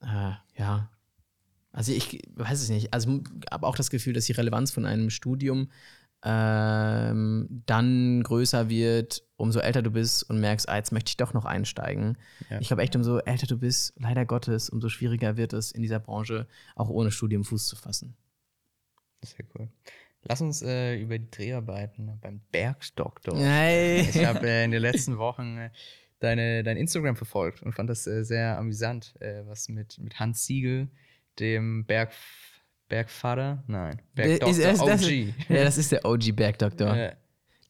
[0.00, 0.90] äh, ja.
[1.70, 2.92] Also ich weiß es nicht.
[2.92, 3.22] Also
[3.52, 5.68] habe auch das Gefühl, dass die Relevanz von einem Studium
[6.24, 11.34] ähm, dann größer wird, umso älter du bist und merkst, ah, jetzt möchte ich doch
[11.34, 12.16] noch einsteigen.
[12.48, 12.60] Ja.
[12.60, 15.98] Ich glaube echt, umso älter du bist, leider Gottes, umso schwieriger wird es in dieser
[15.98, 18.16] Branche, auch ohne Studium Fuß zu fassen.
[19.22, 19.68] Sehr cool.
[20.24, 23.36] Lass uns äh, über die Dreharbeiten beim Bergdoktor.
[23.36, 24.02] Hey.
[24.02, 25.70] Ich habe äh, in den letzten Wochen äh,
[26.20, 30.46] deine, dein Instagram verfolgt und fand das äh, sehr amüsant, äh, was mit, mit Hans
[30.46, 30.88] Siegel,
[31.40, 32.12] dem Berg,
[32.92, 35.10] Bergvater, nein, Bergdoktor das, OG.
[35.48, 36.94] ja, das ist der OG Bergdoktor.
[36.94, 37.16] Äh,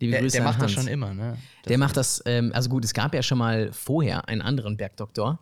[0.00, 0.72] Liebe der, Grüße der macht das Hans.
[0.72, 1.38] schon immer, ne?
[1.68, 5.38] Der macht das, ähm, also gut, es gab ja schon mal vorher einen anderen Bergdoktor.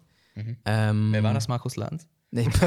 [0.66, 2.06] Ähm, Wer war das, Markus Lanz?
[2.30, 2.46] Nee.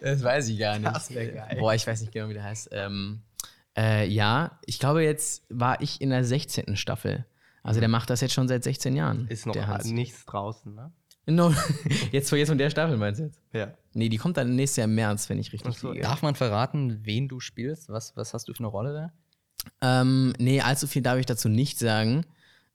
[0.00, 0.90] das weiß ich gar nicht.
[0.90, 1.56] Das geil.
[1.58, 2.70] Boah, ich weiß nicht genau, wie der heißt.
[2.72, 3.20] Ähm,
[3.76, 6.76] äh, ja, ich glaube, jetzt war ich in der 16.
[6.76, 7.26] Staffel.
[7.62, 9.26] Also der macht das jetzt schon seit 16 Jahren.
[9.28, 10.90] ist noch nichts draußen, ne?
[11.30, 11.54] No,
[12.12, 13.40] jetzt, jetzt von der Staffel meinst du jetzt?
[13.52, 13.72] Ja.
[13.92, 16.02] Nee, die kommt dann nächstes Jahr im März, wenn ich richtig so, liege.
[16.02, 17.88] Darf man verraten, wen du spielst?
[17.88, 19.12] Was, was hast du für eine Rolle da?
[19.80, 22.24] Ähm, nee, allzu viel darf ich dazu nicht sagen.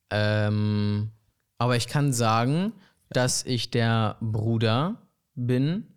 [0.09, 1.11] Ähm,
[1.57, 2.73] aber ich kann sagen,
[3.09, 5.01] dass ich der Bruder
[5.35, 5.87] bin.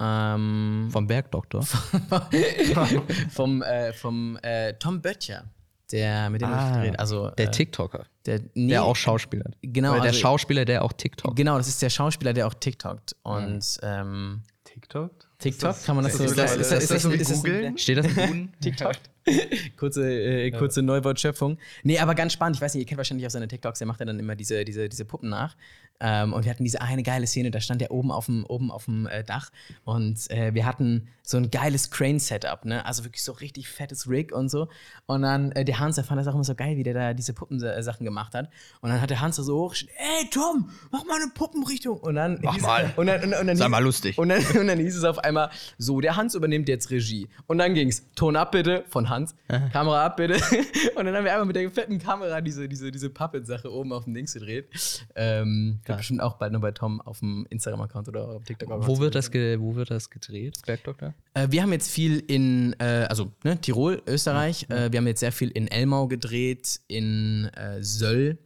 [0.00, 1.62] Ähm, Vom Bergdoktor.
[3.30, 5.50] vom äh, vom äh, Tom Böttcher,
[5.92, 7.00] der mit dem Ah, ich gedreht.
[7.00, 8.04] Also Der äh, TikToker.
[8.26, 9.50] der, nee, Der auch Schauspieler.
[9.62, 11.34] Genau, Oder der also- Schauspieler, der auch TikTok.
[11.36, 13.16] Genau, das ist der Schauspieler, der auch TikTokt.
[13.22, 15.10] Und ähm, TikTok?
[15.38, 17.78] TikTok, kann man das so ist ist das das- googeln?
[17.78, 18.52] Steht das im Duden?
[18.60, 18.92] TikTok.
[19.76, 21.58] kurze äh, kurze Neuwortschöpfung.
[21.82, 22.56] Nee, aber ganz spannend.
[22.56, 24.64] Ich weiß nicht, ihr kennt wahrscheinlich auch seine TikToks, der macht ja dann immer diese,
[24.64, 25.54] diese, diese Puppen nach.
[26.00, 28.70] Ähm, und wir hatten diese eine geile Szene, da stand er oben auf dem, oben
[28.70, 29.50] auf dem äh, Dach
[29.84, 32.86] und äh, wir hatten so ein geiles Crane-Setup, ne?
[32.86, 34.68] Also wirklich so richtig fettes Rig und so.
[35.06, 37.12] Und dann äh, der Hans, der fand das auch immer so geil, wie der da
[37.14, 38.48] diese Puppensachen gemacht hat.
[38.80, 41.98] Und dann hat der Hans so hoch, ey Tom, mach mal eine Puppenrichtung.
[41.98, 42.92] Und dann Mach hieß- mal.
[42.96, 44.16] Und dann, und, und dann Sei hieß- mal lustig.
[44.16, 47.28] Und dann, und dann hieß es auf einmal, so, der Hans übernimmt jetzt Regie.
[47.46, 49.34] Und dann ging's, Ton ab bitte von Hans,
[49.72, 50.34] Kamera ab bitte.
[50.96, 54.04] Und dann haben wir einmal mit der fetten Kamera diese, diese, diese Puppet-Sache oben auf
[54.04, 54.68] dem Dings gedreht.
[55.14, 58.86] Ähm, wird bestimmt auch bald nur bei Tom auf dem Instagram-Account oder auf TikTok.
[58.86, 61.14] Wo wird, das wo wird das gedreht, das Bergdoktor?
[61.34, 64.66] Äh, wir haben jetzt viel in, äh, also ne, Tirol, Österreich.
[64.70, 68.38] Äh, wir haben jetzt sehr viel in Elmau gedreht, in äh, Söll.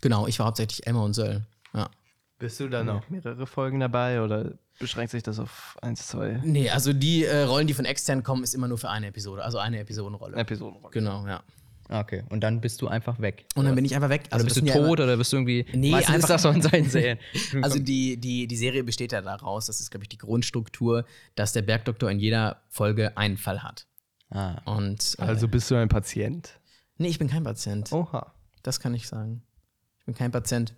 [0.00, 1.46] Genau, ich war hauptsächlich Elmau und Söll.
[1.72, 1.90] Ja.
[2.38, 6.68] Bist du dann auch mehrere Folgen dabei oder beschränkt sich das auf eins, zwei Nee,
[6.70, 9.58] also die äh, Rollen, die von extern kommen, ist immer nur für eine Episode, also
[9.58, 10.36] eine Episodenrolle.
[10.36, 10.78] Episoden?
[10.90, 11.42] Genau, ja.
[11.94, 13.46] Ah, Okay, und dann bist du einfach weg.
[13.54, 14.24] Und dann bin ich einfach weg.
[14.30, 15.64] Also bist das du sind ja tot oder bist du irgendwie.
[15.72, 17.18] Nee, meistens einfach- ist das so in seinen Serien.
[17.62, 21.04] Also die, die, die Serie besteht ja daraus, das ist, glaube ich, die Grundstruktur,
[21.36, 23.86] dass der Bergdoktor in jeder Folge einen Fall hat.
[24.30, 24.60] ah.
[24.64, 26.58] Und äh, Also bist du ein Patient?
[26.98, 27.92] nee, ich bin kein Patient.
[27.92, 28.32] Oha.
[28.62, 29.42] Das kann ich sagen.
[30.00, 30.74] Ich bin kein Patient.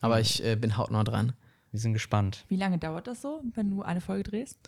[0.00, 1.32] Aber ich äh, bin hautnah dran.
[1.70, 2.44] Wir sind gespannt.
[2.48, 4.58] Wie lange dauert das so, wenn du eine Folge drehst?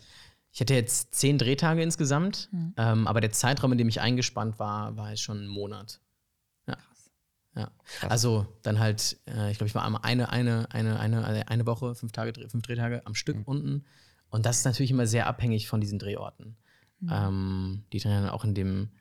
[0.55, 2.73] Ich hatte jetzt zehn Drehtage insgesamt, Mhm.
[2.77, 5.99] ähm, aber der Zeitraum, in dem ich eingespannt war, war jetzt schon ein Monat.
[6.65, 6.77] Ja.
[7.55, 7.71] Ja.
[8.07, 11.93] Also dann halt, äh, ich glaube, ich war einmal eine, eine, eine, eine, eine Woche,
[11.93, 13.83] fünf Tage, fünf Drehtage am Stück unten.
[14.29, 16.55] Und das ist natürlich immer sehr abhängig von diesen Drehorten.
[17.11, 18.91] Ähm, die drehen dann auch in dem,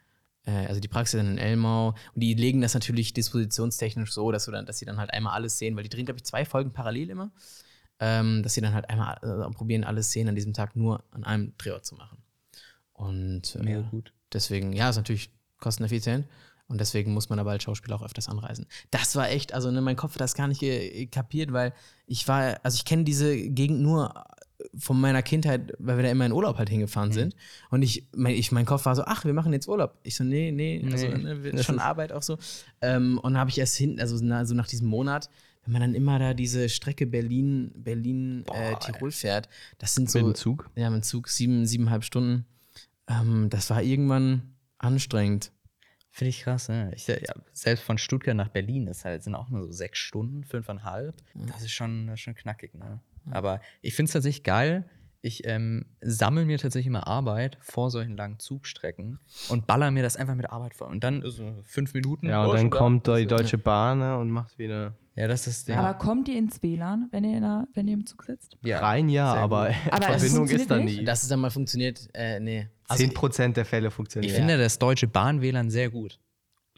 [0.46, 1.90] äh, also die Praxis dann in Elmau.
[2.14, 5.34] Und die legen das natürlich dispositionstechnisch so, dass, du dann, dass sie dann halt einmal
[5.34, 7.30] alles sehen, weil die drehen, glaube ich, zwei Folgen parallel immer.
[8.06, 11.24] Ähm, dass sie dann halt einmal äh, probieren, alle Szenen an diesem Tag nur an
[11.24, 12.18] einem Drehort zu machen.
[12.92, 14.12] Und äh, gut.
[14.32, 16.26] deswegen, ja, ist natürlich kosteneffizient.
[16.66, 18.66] Und deswegen muss man aber als Schauspieler auch öfters anreisen.
[18.90, 20.60] Das war echt, also ne, mein Kopf hat das gar nicht
[21.10, 21.72] kapiert, weil
[22.06, 24.24] ich war, also ich kenne diese Gegend nur
[24.78, 27.14] von meiner Kindheit, weil wir da immer in Urlaub halt hingefahren Mhm.
[27.14, 27.36] sind.
[27.70, 29.98] Und ich mein, ich, mein Kopf war so, ach, wir machen jetzt Urlaub.
[30.04, 32.38] Ich so, nee, nee, also, Nee, ne, wir- das schon Arbeit auch so.
[32.80, 35.28] Ähm, und dann habe ich erst hinten, also na, so nach diesem Monat,
[35.64, 39.48] wenn man dann immer da diese Strecke Berlin, Berlin, äh, Tirol fährt,
[39.78, 40.18] das sind so.
[40.18, 40.70] Mit dem Zug?
[40.76, 42.44] Ja, mit dem Zug sieben, siebeneinhalb Stunden.
[43.08, 45.52] Ähm, das war irgendwann anstrengend.
[46.10, 46.92] Finde ich krass, ne?
[46.94, 47.16] Ich, ja,
[47.52, 51.16] selbst von Stuttgart nach Berlin ist halt, sind auch nur so sechs Stunden, fünfeinhalb.
[51.34, 53.00] Das ist schon, das ist schon knackig, ne?
[53.30, 54.88] Aber ich finde es tatsächlich geil.
[55.22, 60.16] Ich ähm, sammle mir tatsächlich immer Arbeit vor solchen langen Zugstrecken und baller mir das
[60.16, 60.88] einfach mit Arbeit vor.
[60.88, 62.28] Und dann so fünf Minuten.
[62.28, 62.76] Ja, und dann schon da.
[62.76, 65.78] kommt die Deutsche Bahn ne, und macht wieder Ja, das ist der.
[65.78, 68.56] Aber kommt ihr ins WLAN, wenn ihr, in der, wenn ihr im Zug sitzt?
[68.64, 68.80] ja.
[68.80, 70.98] rein, ja, aber, Aber Verbindung ist da nicht?
[71.00, 71.04] nie.
[71.04, 72.68] Dass es dann mal funktioniert, äh, nee.
[72.88, 74.30] Also, 10% der Fälle funktionieren.
[74.30, 76.18] Ich finde das deutsche Bahn-WLAN sehr gut.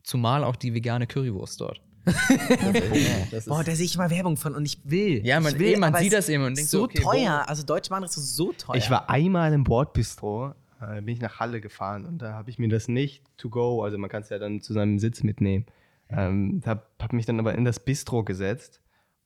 [0.02, 1.80] Zumal auch die vegane Currywurst dort.
[3.46, 5.26] Boah, da sehe ich immer Werbung von und ich will.
[5.26, 7.42] Ja, man- ich will, eh, man sieht das immer und denkt so so, okay, teuer.
[7.44, 8.76] wo- Also Deutsche Bahn ist so teuer.
[8.76, 12.58] Ich war einmal im Bordbistro, äh, bin ich nach Halle gefahren und da habe ich
[12.58, 15.66] mir das nicht to go, also man kann es ja dann zu seinem Sitz mitnehmen.
[16.08, 18.80] Ähm, habe hab mich dann aber in das Bistro gesetzt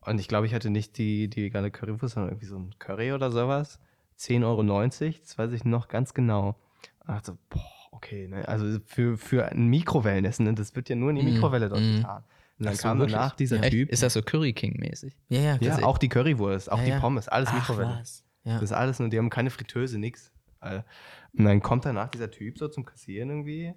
[0.07, 3.13] und ich glaube, ich hatte nicht die, die vegane Currywurst, sondern irgendwie so ein Curry
[3.13, 3.79] oder sowas.
[4.19, 6.57] 10,90 Euro, das weiß ich noch ganz genau.
[7.01, 7.61] Und dachte boah,
[7.93, 8.47] okay, ne?
[8.49, 10.55] also für, für ein Mikrowellenessen, ne?
[10.55, 11.97] das wird ja nur in die Mm, Mikrowelle dort mm.
[11.97, 12.25] getan.
[12.59, 13.15] Und dann so, kam wirklich?
[13.15, 13.71] danach dieser Echt?
[13.73, 13.89] Typ.
[13.91, 15.17] Ist das so Curry King-mäßig?
[15.29, 17.01] ja, ja, Ja, das- auch die Currywurst, auch Ja, die ja.
[17.01, 17.99] Pommes, alles Ach, Mikrowelle.
[18.01, 18.25] was.
[18.45, 18.55] Ja.
[18.55, 20.33] Das ist alles nur, die haben keine Fritteuse, nix.
[20.63, 20.83] Äh,
[21.37, 23.75] Und dann kommt danach dieser Typ so zum Kassieren irgendwie.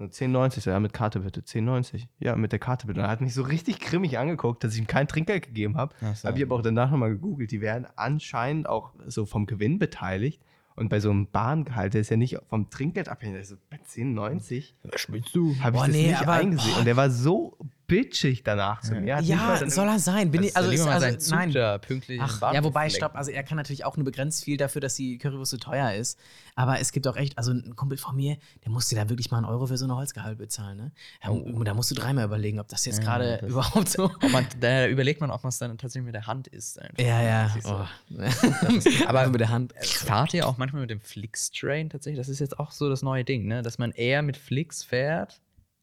[0.00, 1.42] So 10,90, so, ja, mit Karte bitte.
[1.42, 2.06] 10,90.
[2.20, 3.00] Ja, mit der Karte bitte.
[3.00, 5.94] Und er hat mich so richtig grimmig angeguckt, dass ich ihm kein Trinkgeld gegeben habe.
[6.14, 6.26] So.
[6.26, 7.50] Habe ich aber auch danach nochmal gegoogelt.
[7.50, 10.40] Die werden anscheinend auch so vom Gewinn beteiligt.
[10.74, 13.36] Und bei so einem Bahngehalt, der ist ja nicht vom Trinkgeld abhängig.
[13.36, 15.54] Also bei 10,90 Was spielst du?
[15.60, 16.78] habe ich Boah, das nee, nicht aber- eingesehen.
[16.78, 17.58] Und der war so
[17.90, 19.20] bitchig danach zu mir.
[19.20, 20.30] Ja, dann soll er sein.
[20.30, 21.52] Bin Das ich, also, ist, mal also Zug nein.
[21.52, 24.80] da pünktlich Ach, ja, wobei, stopp, also er kann natürlich auch nur begrenzt viel dafür,
[24.80, 26.18] dass die Currywurst so teuer ist.
[26.54, 29.38] Aber es gibt auch echt, also ein Kumpel von mir, der musste da wirklich mal
[29.38, 30.76] einen Euro für so eine Holzgehalt bezahlen.
[30.76, 30.92] Ne?
[31.24, 34.10] Ja, Da musst du dreimal überlegen, ob das jetzt Ja, gerade überhaupt so.
[34.30, 36.80] Man, da überlegt man, ob man es dann tatsächlich mit der Hand isst.
[36.80, 36.98] einfach.
[36.98, 37.46] Ja, ja.
[37.56, 37.74] Ist so.
[37.74, 39.06] Oh.
[39.06, 39.74] aber mit der Hand.
[39.82, 42.18] Fahrt ihr auch manchmal mit dem Flix-Train tatsächlich?
[42.18, 43.62] Das ist jetzt auch so das neue Ding, ne?
[43.62, 45.40] Dass man eher mit Flix fährt,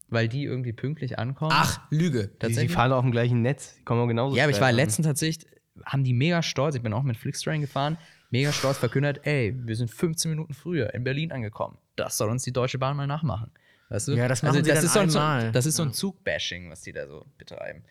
[0.09, 1.51] weil die irgendwie pünktlich ankommen.
[1.53, 2.27] Ach, Lüge.
[2.27, 2.71] Die, die tatsächlich.
[2.71, 3.75] fahren auf dem gleichen Netz.
[3.79, 5.47] Die kommen auch genauso ja, aber ich war letztens tatsächlich,
[5.85, 7.97] haben die mega stolz, ich bin auch mit Flixtrain gefahren,
[8.29, 11.77] mega stolz verkündet, ey, wir sind 15 Minuten früher in Berlin angekommen.
[11.95, 13.51] Das soll uns die Deutsche Bahn mal nachmachen.
[13.89, 14.13] Weißt du?
[14.13, 15.09] Ja, das machen sie das dann ist so ein,
[15.45, 15.51] so.
[15.51, 17.83] Das ist so ein Zugbashing, was die da so betreiben.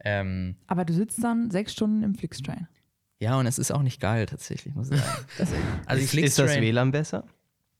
[0.00, 2.68] Ähm, Aber du sitzt dann sechs Stunden im Flixtrain.
[3.20, 5.26] Ja, und es ist auch nicht geil tatsächlich, muss ich sagen.
[5.86, 7.24] also die Ist, ist das WLAN besser?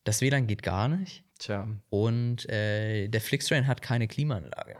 [0.05, 1.25] Das WLAN geht gar nicht.
[1.39, 1.67] Tja.
[1.89, 4.77] Und äh, der Flixtrain hat keine Klimaanlage.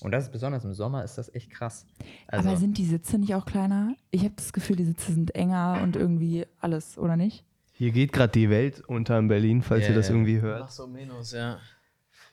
[0.00, 1.84] Und das ist besonders im Sommer ist das echt krass.
[2.26, 3.94] Also, Aber sind die Sitze nicht auch kleiner?
[4.10, 7.44] Ich habe das Gefühl, die Sitze sind enger und irgendwie alles, oder nicht?
[7.72, 10.62] Hier geht gerade die Welt unter in Berlin, falls Ja, ihr das irgendwie hört.
[10.64, 11.58] Ach so, Minus, ja.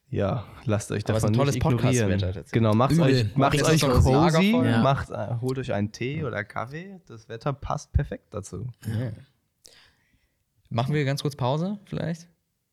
[0.09, 2.43] Ja, lasst euch Aber es ist davon ein tolles nicht ignorieren.
[2.53, 3.31] Genau, macht's Übel.
[3.35, 4.51] euch, Jetzt euch cozy.
[4.51, 4.81] Ja.
[4.81, 7.01] macht, äh, holt euch einen Tee oder Kaffee.
[7.07, 8.67] Das Wetter passt perfekt dazu.
[8.85, 9.11] ja.
[10.69, 12.27] Machen wir ganz kurz Pause vielleicht?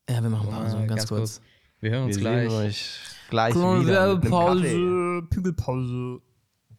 [0.09, 1.41] Ja, wir machen Pause, Äh, ganz, kurz.
[1.79, 2.49] Wir hören uns Wir gleich.
[2.49, 5.21] sehen euch gleich wieder mit einem Kaffee.
[5.29, 6.21] Pügelpause.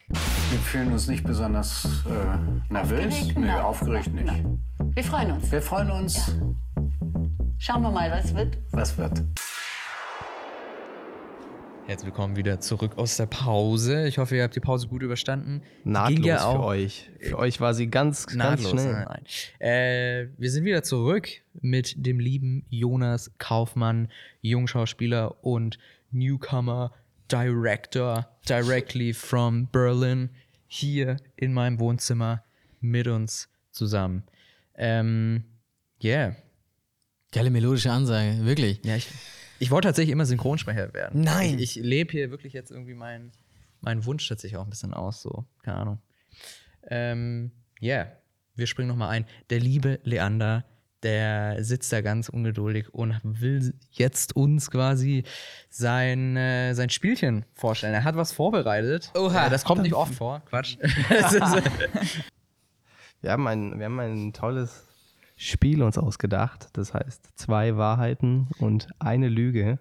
[0.08, 3.06] Wir fühlen uns nicht besonders äh, nervös.
[3.14, 3.38] Aufgeregt?
[3.38, 3.60] Nee, Nein.
[3.62, 4.26] aufgeregt nicht.
[4.26, 4.62] Nein.
[4.94, 5.50] Wir freuen uns.
[5.50, 6.32] Wir freuen uns,
[7.58, 8.58] Schauen wir mal, was wird.
[8.70, 9.22] was wird.
[11.86, 14.08] Herzlich willkommen wieder zurück aus der Pause.
[14.08, 15.62] Ich hoffe, ihr habt die Pause gut überstanden.
[15.84, 17.08] Nahtlos ging ja für auch euch.
[17.20, 18.72] Für euch war sie ganz, ganz nahtlos.
[18.72, 18.92] schnell.
[18.92, 19.24] Nein, nein.
[19.60, 21.28] Äh, wir sind wieder zurück
[21.60, 24.08] mit dem lieben Jonas Kaufmann,
[24.40, 25.78] Jungschauspieler und
[26.10, 26.90] Newcomer
[27.30, 30.30] Director, directly from Berlin,
[30.66, 32.42] hier in meinem Wohnzimmer
[32.80, 34.24] mit uns zusammen.
[34.74, 35.44] Ähm,
[36.02, 36.34] yeah.
[37.30, 38.80] Geile melodische Ansage, wirklich.
[38.84, 39.06] Ja, ich,
[39.58, 41.22] ich wollte tatsächlich immer Synchronsprecher werden.
[41.22, 41.58] Nein.
[41.58, 43.32] Ich, ich lebe hier wirklich jetzt irgendwie meinen
[43.80, 45.44] mein Wunsch tatsächlich auch ein bisschen aus, so.
[45.62, 45.98] Keine Ahnung.
[46.88, 48.08] Ähm, yeah.
[48.54, 49.26] Wir springen nochmal ein.
[49.50, 50.64] Der liebe Leander,
[51.02, 55.24] der sitzt da ganz ungeduldig und will jetzt uns quasi
[55.68, 57.94] sein, äh, sein Spielchen vorstellen.
[57.94, 59.12] Er hat was vorbereitet.
[59.14, 59.46] Oha.
[59.46, 60.42] Äh, das kommt nicht oft vor.
[60.46, 60.78] Quatsch.
[63.22, 64.86] Wir haben, ein, wir haben ein tolles
[65.36, 66.70] Spiel uns ausgedacht.
[66.72, 69.78] Das heißt zwei Wahrheiten und eine Lüge.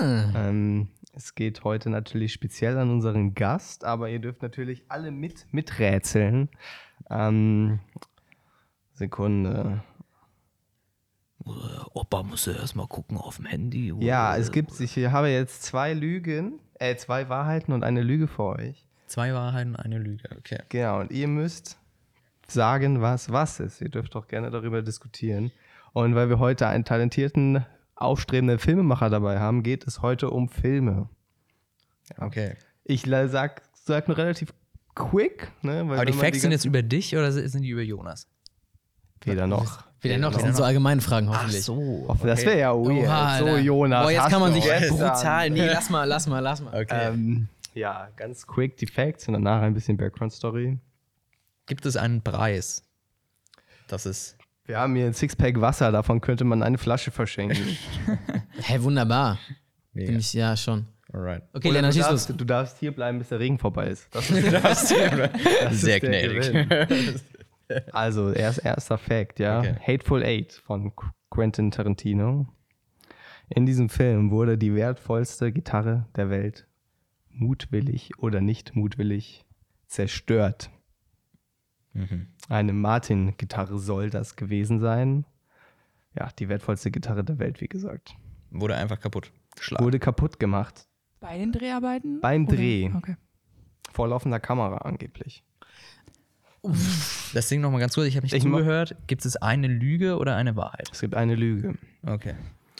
[0.00, 5.46] Ähm, es geht heute natürlich speziell an unseren Gast, aber ihr dürft natürlich alle mit
[5.52, 6.48] miträtseln.
[7.10, 7.80] Ähm,
[8.94, 9.82] Sekunde.
[11.92, 13.92] Opa muss ja erstmal gucken auf dem Handy.
[14.00, 18.44] Ja, es gibt, ich habe jetzt zwei Lügen, äh, zwei Wahrheiten und eine Lüge für
[18.44, 18.86] euch.
[19.06, 20.28] Zwei Wahrheiten, eine Lüge.
[20.38, 20.60] Okay.
[20.68, 21.78] Genau, und ihr müsst
[22.52, 23.80] sagen, was was ist.
[23.80, 25.52] Ihr dürft auch gerne darüber diskutieren.
[25.92, 31.08] Und weil wir heute einen talentierten, aufstrebenden Filmemacher dabei haben, geht es heute um Filme.
[32.18, 32.56] Okay.
[32.84, 34.52] Ich sag, sag nur relativ
[34.94, 35.88] quick, ne?
[35.88, 38.26] Weil Aber die Facts sind jetzt über dich oder sind die über Jonas?
[39.24, 39.84] weder noch.
[40.00, 41.62] Wieder noch, das Weder sind so allgemeine Fragen hoffentlich.
[41.62, 42.06] so.
[42.08, 42.20] noch.
[42.22, 43.06] Das wäre ja weird.
[43.06, 43.56] Oha, so.
[43.56, 44.02] Jonas.
[44.02, 45.50] Boah, jetzt kann man sich brutal.
[45.50, 46.82] Nee, lass mal, lass mal, lass mal.
[46.82, 47.08] Okay.
[47.08, 50.78] Ähm, ja, ganz quick die Facts und danach ein bisschen Background-Story.
[51.66, 52.84] Gibt es einen Preis?
[53.88, 54.36] Das ist.
[54.64, 57.76] Wir haben hier ein Sixpack Wasser, davon könnte man eine Flasche verschenken.
[58.62, 59.38] Hä, wunderbar.
[59.92, 60.06] Mega.
[60.06, 60.86] Finde ich, ja, schon.
[61.12, 61.42] Alright.
[61.52, 62.38] Okay, Oder Lennart, du, darfst, los.
[62.38, 64.08] du darfst hier bleiben, bis der Regen vorbei ist.
[64.14, 67.20] Das ist Sehr der gnädig.
[67.92, 69.60] Also, erst, erster Fact, ja.
[69.60, 69.74] Okay.
[69.80, 72.46] Hateful Eight von Qu- Quentin Tarantino.
[73.48, 76.66] In diesem Film wurde die wertvollste Gitarre der Welt
[77.30, 79.44] mutwillig oder nicht mutwillig
[79.86, 80.70] zerstört.
[82.48, 85.24] Eine Martin-Gitarre soll das gewesen sein.
[86.18, 88.14] Ja, die wertvollste Gitarre der Welt, wie gesagt.
[88.50, 89.84] Wurde einfach kaputt geschlagen.
[89.84, 90.86] Wurde kaputt gemacht.
[91.20, 92.20] Bei den Dreharbeiten?
[92.20, 92.90] Beim Oder- Dreh.
[92.94, 93.16] Okay.
[93.92, 95.42] Vor laufender Kamera angeblich.
[97.34, 98.94] Das Ding nochmal ganz kurz, ich habe nicht Ich zugehört.
[99.06, 100.88] Gibt es eine Lüge oder eine Wahrheit?
[100.92, 101.76] Es gibt eine Lüge.
[102.06, 102.34] Okay.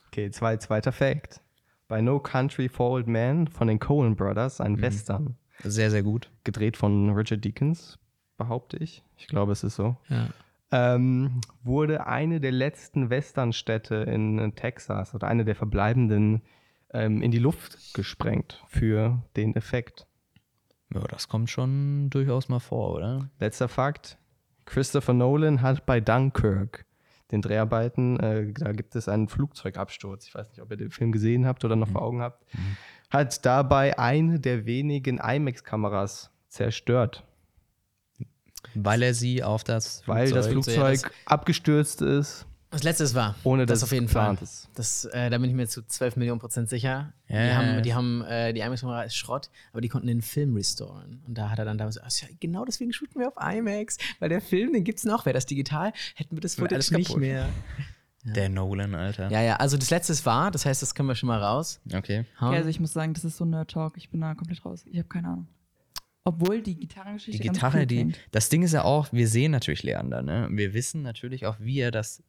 [0.08, 1.40] Okay, zwei, zweiter Fact.
[1.88, 6.30] Bei No Country for Old Men von den Coen Brothers, ein Western, Sehr, sehr gut.
[6.44, 7.98] gedreht von Richard Deakins,
[8.42, 9.02] behaupte ich.
[9.16, 9.96] Ich glaube, es ist so.
[10.08, 10.28] Ja.
[10.70, 16.42] Ähm, wurde eine der letzten Westernstädte in äh, Texas oder eine der verbleibenden
[16.92, 20.06] ähm, in die Luft gesprengt für den Effekt.
[20.94, 23.28] Ja, das kommt schon durchaus mal vor, oder?
[23.38, 24.18] Letzter Fakt:
[24.64, 26.86] Christopher Nolan hat bei Dunkirk
[27.32, 30.26] den Dreharbeiten, äh, da gibt es einen Flugzeugabsturz.
[30.26, 32.44] Ich weiß nicht, ob ihr den Film gesehen habt oder noch vor Augen habt.
[33.10, 37.24] Hat dabei eine der wenigen IMAX-Kameras zerstört,
[38.74, 43.34] Weil er sie auf das weil das Flugzeug- Flugzeug das- abgestürzt ist, Das letzte war.
[43.44, 44.38] ohne dass das auf es jeden Fall.
[44.40, 44.68] ist.
[44.74, 47.12] Das, äh, da bin ich mir zu 12 Millionen Prozent sicher.
[47.28, 47.80] Ja, die ja, haben, ja.
[47.82, 51.22] die haben, äh, die IMAX-Kamera ist Schrott, aber die konnten den Film restoren.
[51.26, 54.30] Und da hat er dann damals, ach, ja, genau deswegen shooten wir auf IMAX, weil
[54.30, 55.26] der Film, den gibt's noch.
[55.26, 57.20] Wäre das digital, hätten wir das Footage alles nicht kaputt.
[57.20, 57.48] mehr.
[58.24, 59.28] Der Nolan, Alter.
[59.32, 61.80] Ja, ja, also das letzte ist wahr, das heißt, das können wir schon mal raus.
[61.92, 62.24] Okay.
[62.40, 63.96] Ja, also ich muss sagen, das ist so Nerd-Talk.
[63.96, 64.84] Ich bin da komplett raus.
[64.86, 65.48] Ich habe keine Ahnung.
[66.24, 67.96] Obwohl die Die Gitarrengeschichte ganz Gitarre, cool die.
[67.96, 68.18] klingt.
[68.30, 70.48] Das Ding ist ja auch, wir sehen natürlich Leander, ne?
[70.52, 72.22] Wir wissen natürlich auch, wie er das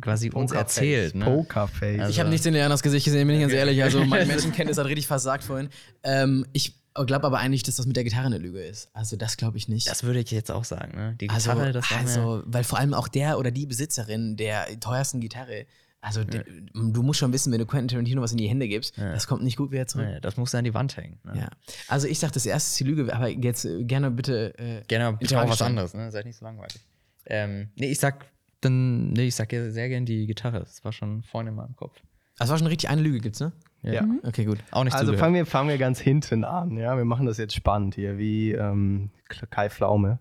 [0.00, 1.24] quasi uns erzählt, ne?
[1.24, 2.00] Pokerface.
[2.00, 3.82] Also- Ich habe nichts in Leanas Gesicht gesehen, bin ich ganz ehrlich.
[3.82, 5.68] Also meine Menschenkenntnis hat richtig versagt vorhin.
[6.02, 6.74] Ähm, ich
[7.06, 8.90] glaube aber eigentlich, dass das mit der Gitarre eine Lüge ist.
[8.94, 9.88] Also das glaube ich nicht.
[9.88, 11.16] Das würde ich jetzt auch sagen, ne?
[11.20, 14.66] Die also, Gitarre, das war also, weil vor allem auch der oder die Besitzerin der
[14.80, 15.66] teuersten Gitarre,
[16.02, 16.44] also de-
[16.74, 19.42] du musst schon wissen, wenn du Quentin Tarantino was in die Hände gibst, das kommt
[19.42, 20.06] nicht gut wieder zurück.
[20.06, 21.18] Nee, das muss an die Wand hängen.
[21.24, 21.38] Ne?
[21.40, 21.48] Ja.
[21.88, 24.58] Also ich sag, das erste ist die Lüge, aber jetzt äh, gerne bitte.
[24.58, 26.10] Äh, Gerne bitte auch was anderes, ne?
[26.10, 26.80] Seid nicht so langweilig.
[27.26, 28.26] Ähm, nee, ich sag
[28.62, 30.60] dann, nee, ich sag ja sehr gern die Gitarre.
[30.60, 32.00] Das war schon vorne in meinem Kopf.
[32.38, 33.52] Das war schon richtig eine Lüge, gibt's, ne?
[33.82, 34.06] Ja.
[34.24, 34.58] Okay, gut.
[34.70, 36.76] Auch nicht Also fangen wir, fangen wir ganz hinten an.
[36.76, 39.10] Ja, wir machen das jetzt spannend hier, wie ähm,
[39.50, 40.18] Kai Pflaume.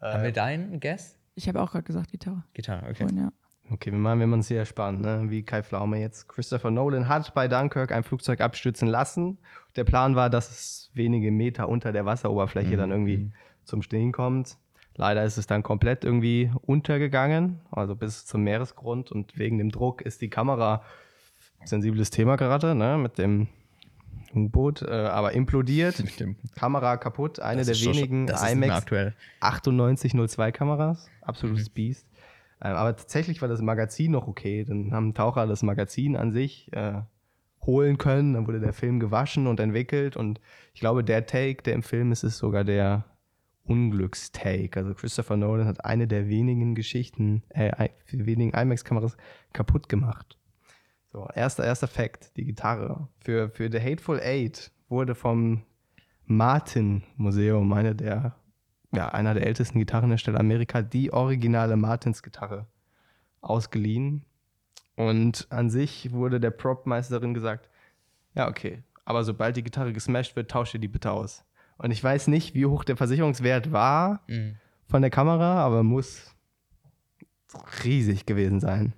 [0.00, 1.18] Haben wir deinen Guess?
[1.34, 2.44] Ich habe auch gerade gesagt Gitarre.
[2.54, 2.94] Gitarre, okay.
[2.94, 3.32] Vorhin, ja.
[3.70, 5.24] Okay, wir machen, wir machen es sehr spannend, ne?
[5.28, 6.28] wie Kai Pflaume jetzt.
[6.28, 9.38] Christopher Nolan hat bei Dunkirk ein Flugzeug abstürzen lassen.
[9.76, 13.32] Der Plan war, dass es wenige Meter unter der Wasseroberfläche dann irgendwie
[13.64, 14.58] zum Stehen kommt.
[14.96, 20.02] Leider ist es dann komplett irgendwie untergegangen, also bis zum Meeresgrund und wegen dem Druck
[20.02, 20.82] ist die Kamera
[21.64, 22.98] sensibles Thema gerade, ne?
[22.98, 23.48] mit dem
[24.34, 25.98] U-Boot, äh, aber implodiert.
[26.04, 29.14] Mit dem- Kamera kaputt, eine Das der schon- wenigen mehr IMAX aktuell.
[29.40, 32.06] 9802 Kameras, absolutes Biest.
[32.64, 34.64] Ähm, aber tatsächlich war das Magazin noch okay.
[34.64, 37.02] Dann haben Taucher das Magazin an sich äh,
[37.60, 38.32] holen können.
[38.32, 40.16] Dann wurde der Film gewaschen und entwickelt.
[40.16, 40.40] Und
[40.72, 43.04] ich glaube, der Take, der im Film ist, ist sogar der
[43.64, 44.78] Unglückstake.
[44.78, 49.16] Also Christopher Nolan hat eine der wenigen Geschichten, äh, wenigen IMAX-Kameras
[49.52, 50.38] kaputt gemacht.
[51.12, 53.08] So, erster, erster Fact, die Gitarre.
[53.20, 55.62] Für, für The Hateful Eight wurde vom
[56.26, 58.36] Martin-Museum, eine der,
[58.94, 62.66] ja, einer der ältesten Gitarrenhersteller Amerika, die originale Martins-Gitarre
[63.40, 64.24] ausgeliehen.
[64.96, 67.68] Und an sich wurde der Prop-Meisterin gesagt,
[68.34, 71.44] ja, okay, aber sobald die Gitarre gesmashed wird, tausche die bitte aus.
[71.76, 74.56] Und ich weiß nicht, wie hoch der Versicherungswert war Mhm.
[74.86, 76.34] von der Kamera, aber muss
[77.84, 78.92] riesig gewesen sein.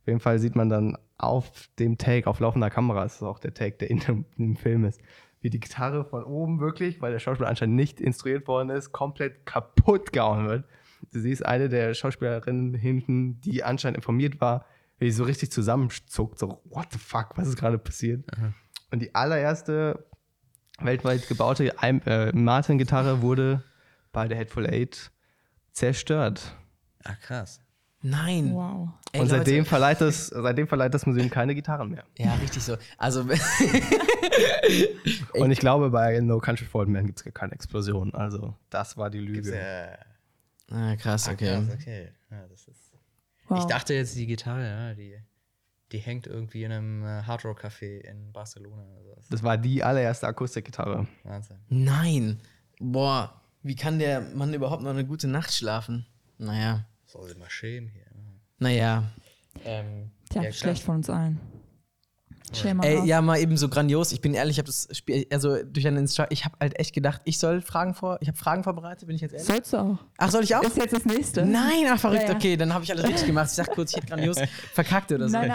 [0.00, 3.38] Auf jeden Fall sieht man dann auf dem Take, auf laufender Kamera, das ist auch
[3.38, 5.00] der Take, der in dem, im Film ist,
[5.40, 9.46] wie die Gitarre von oben wirklich, weil der Schauspieler anscheinend nicht instruiert worden ist, komplett
[9.46, 10.64] kaputt gehauen wird.
[11.12, 14.66] Du siehst eine der Schauspielerinnen hinten, die anscheinend informiert war,
[14.98, 18.24] wie sie so richtig zusammenzuckt, so, what the fuck, was ist gerade passiert?
[18.90, 20.04] Und die allererste
[20.78, 23.64] weltweit gebaute äh, Martin-Gitarre wurde
[24.12, 25.10] bei der Headful Eight
[25.72, 26.54] zerstört.
[27.04, 27.62] Ah, kraß.
[28.02, 28.54] Nein.
[28.54, 28.88] Wow.
[29.12, 29.68] Ey, und seitdem Leute.
[29.68, 32.04] verleiht, das, seitdem verleiht das Museum keine Gitarren mehr.
[32.16, 32.76] Ja, richtig so.
[32.96, 33.24] Also,
[35.34, 38.14] Und ich glaube, bei No Country for Old Men gibt es gar keine Explosion.
[38.14, 39.54] Also, das war die Lüge.
[39.54, 39.96] Äh,
[40.70, 41.56] ah, krass, okay.
[41.56, 42.08] krass, okay.
[42.30, 42.92] Ja, das ist
[43.48, 43.58] wow.
[43.58, 45.16] Ich dachte jetzt, die Gitarre, ja, die,
[45.92, 48.82] die hängt irgendwie in einem äh, Hard Rock Café in Barcelona.
[48.96, 51.06] Also das Das war die allererste Akustikgitarre.
[51.24, 51.58] Wahnsinn.
[51.68, 52.40] Nein.
[52.78, 56.06] Boah, wie kann der Mann überhaupt noch eine gute Nacht schlafen?
[56.38, 56.86] Naja.
[57.12, 58.04] Soll sie mal schämen hier.
[58.04, 58.40] ne?
[58.58, 59.02] Naja.
[59.64, 61.40] Ähm, Tja, ja, schlecht von uns allen.
[62.74, 64.10] Mal Ey, ja, mal eben so grandios.
[64.12, 66.92] Ich bin ehrlich, ich habe das Spiel, also durch einen Instru ich habe halt echt
[66.92, 69.46] gedacht, ich soll Fragen vor, ich habe Fragen vorbereitet, bin ich jetzt ehrlich?
[69.46, 69.98] Sollst du auch.
[70.18, 70.62] Ach, soll ich auch?
[70.62, 71.44] Ist jetzt das nächste.
[71.46, 72.34] Nein, ach verrückt, Ja, ja.
[72.36, 73.46] okay, dann habe ich alles richtig gemacht.
[73.50, 74.36] Ich sag kurz, ich hätte grandios
[74.72, 75.36] verkackt oder so.
[75.38, 75.48] Nein,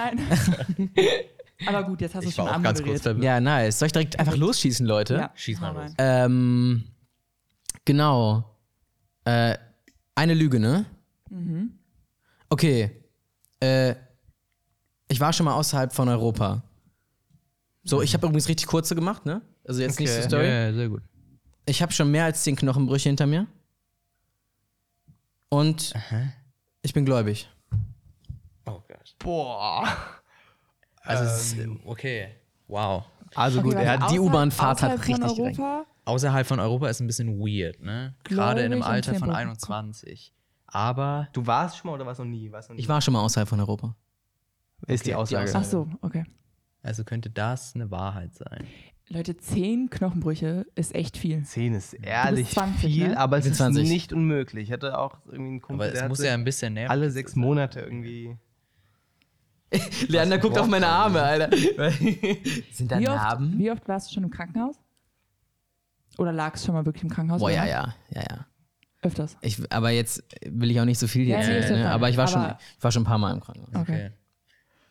[0.78, 0.92] nein.
[1.68, 3.24] Aber gut, jetzt hast du schon ganz kurz verwirrt.
[3.24, 3.80] Ja, nice.
[3.80, 5.16] Soll ich direkt einfach losschießen, Leute?
[5.16, 5.92] Ja, Schieß mal los.
[5.98, 6.84] Ähm,
[7.84, 8.44] genau.
[9.26, 9.58] Äh,
[10.16, 10.86] eine Lüge, ne?
[12.50, 13.04] Okay.
[13.60, 13.96] Äh,
[15.08, 16.64] ich war schon mal außerhalb von Europa.
[17.84, 19.42] So, ich habe übrigens richtig kurze gemacht, ne?
[19.68, 20.28] Also jetzt nicht so Okay.
[20.28, 20.46] Story.
[20.46, 21.04] Ja, ja, sehr gut.
[21.68, 23.48] Ich habe schon mehr als zehn Knochenbrüche hinter mir.
[25.50, 25.94] Und
[26.82, 27.50] ich bin gläubig.
[28.66, 29.16] Oh Gott.
[29.20, 29.88] Boah.
[31.02, 32.36] Also, es ist, okay.
[32.68, 33.06] Wow.
[33.36, 37.00] Also gut, er hat die U-Bahn-Fahrt hat außerhalb von richtig Europa, Außerhalb von Europa ist
[37.02, 38.16] ein bisschen weird, ne?
[38.24, 39.36] Gerade in einem Alter von Tempo.
[39.36, 40.34] 21.
[40.76, 42.52] Aber Du warst schon mal oder warst noch nie?
[42.52, 42.82] Warst noch nie?
[42.82, 43.96] Ich war schon mal außerhalb von Europa.
[44.88, 45.44] Ist die Okay, die Aussage.
[45.46, 45.66] Aussage.
[45.66, 46.26] Ach so, okay.
[46.84, 48.68] also könnte das eine Wahrheit sein.
[49.08, 51.44] Leute, zehn Knochenbrüche ist echt viel.
[51.44, 53.18] 10 ist ehrlich 20, viel, ne?
[53.18, 53.88] aber es ist 20.
[53.88, 54.68] nicht unmöglich.
[54.68, 56.90] Ich hatte auch irgendwie einen Kumpel, Aber es der muss ja ein bisschen näher.
[56.92, 58.36] alle sechs Monate irgendwie.
[60.08, 61.56] Leander guckt auf meine Arme, Alter.
[62.72, 63.58] Sind da Wie oft, Narben?
[63.60, 64.76] wie oft warst du schon im Krankenhaus?
[66.18, 67.40] Oder lagst schon mal wirklich im Krankenhaus?
[67.42, 68.46] Boah, ja, ja, ja, ja.
[69.06, 69.38] Öfters.
[69.42, 71.48] Ich, aber jetzt will ich auch nicht so viel Ja, jetzt.
[71.48, 71.80] nee, ist ne?
[71.82, 73.76] ja aber ich war, schon, Aber- ich war schon ein paar Mal im Krankenhaus.
[73.76, 74.06] Okay.
[74.08, 74.12] Okay.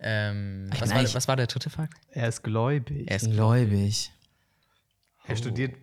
[0.06, 1.94] Ähm, was, war, was war der dritte Fakt?
[2.10, 3.08] Er ist gläubig.
[3.10, 4.10] Er ist Gläubig.
[5.26, 5.74] Er studiert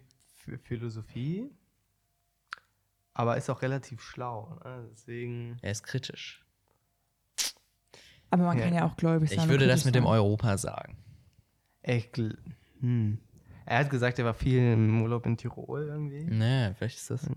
[0.45, 1.49] Ph- Philosophie,
[3.13, 4.59] aber ist auch relativ schlau.
[4.63, 4.87] Ne?
[4.91, 5.57] Deswegen.
[5.61, 6.45] Er ist kritisch.
[8.29, 8.65] Aber man Ja.
[8.65, 9.39] kann ja auch gläubig sein.
[9.39, 10.13] Ich würde das mit dem sein.
[10.13, 10.97] Europa sagen.
[11.81, 12.17] Echt.
[12.79, 13.17] Hm.
[13.65, 16.23] Er hat gesagt, er war viel im Urlaub in Tirol irgendwie.
[16.25, 17.27] Ne, vielleicht ist das.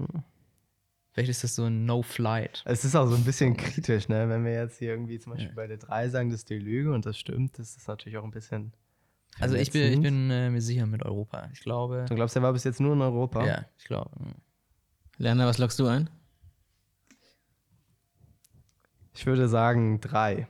[1.14, 2.62] Vielleicht ist das so ein No-Flight.
[2.66, 4.28] Es ist auch so ein bisschen kritisch, ne?
[4.28, 6.92] Wenn wir jetzt hier irgendwie zum Beispiel bei der 3 sagen, das ist die Lüge
[6.92, 8.72] und das stimmt, das ist natürlich auch ein bisschen
[9.38, 11.48] Also ich bin, ich bin äh, mir sicher mit Europa.
[11.52, 12.04] Ich glaube.
[12.08, 13.46] Du glaubst, er war bis jetzt nur in Europa?
[13.46, 14.10] Ja, ich glaube.
[15.16, 16.10] Lerner, was lockst du ein?
[19.14, 20.48] Ich würde sagen drei.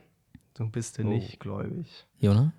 [0.55, 1.09] Du bist dir Oh.
[1.09, 2.07] nicht gläubig.
[2.17, 2.53] Jona?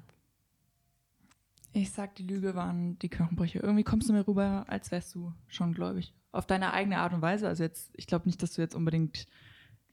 [1.72, 3.58] Ich sag, die Lüge waren die Knochenbrüche.
[3.58, 6.14] Irgendwie kommst du mir rüber, als wärst du schon gläubig.
[6.36, 7.48] Auf deine eigene Art und Weise.
[7.48, 9.26] Also jetzt, ich glaube nicht, dass du jetzt unbedingt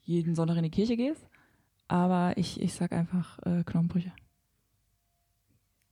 [0.01, 1.25] jeden Sonntag in die Kirche gehst.
[1.87, 4.11] Aber ich, ich sag einfach äh, Knochenbrüche.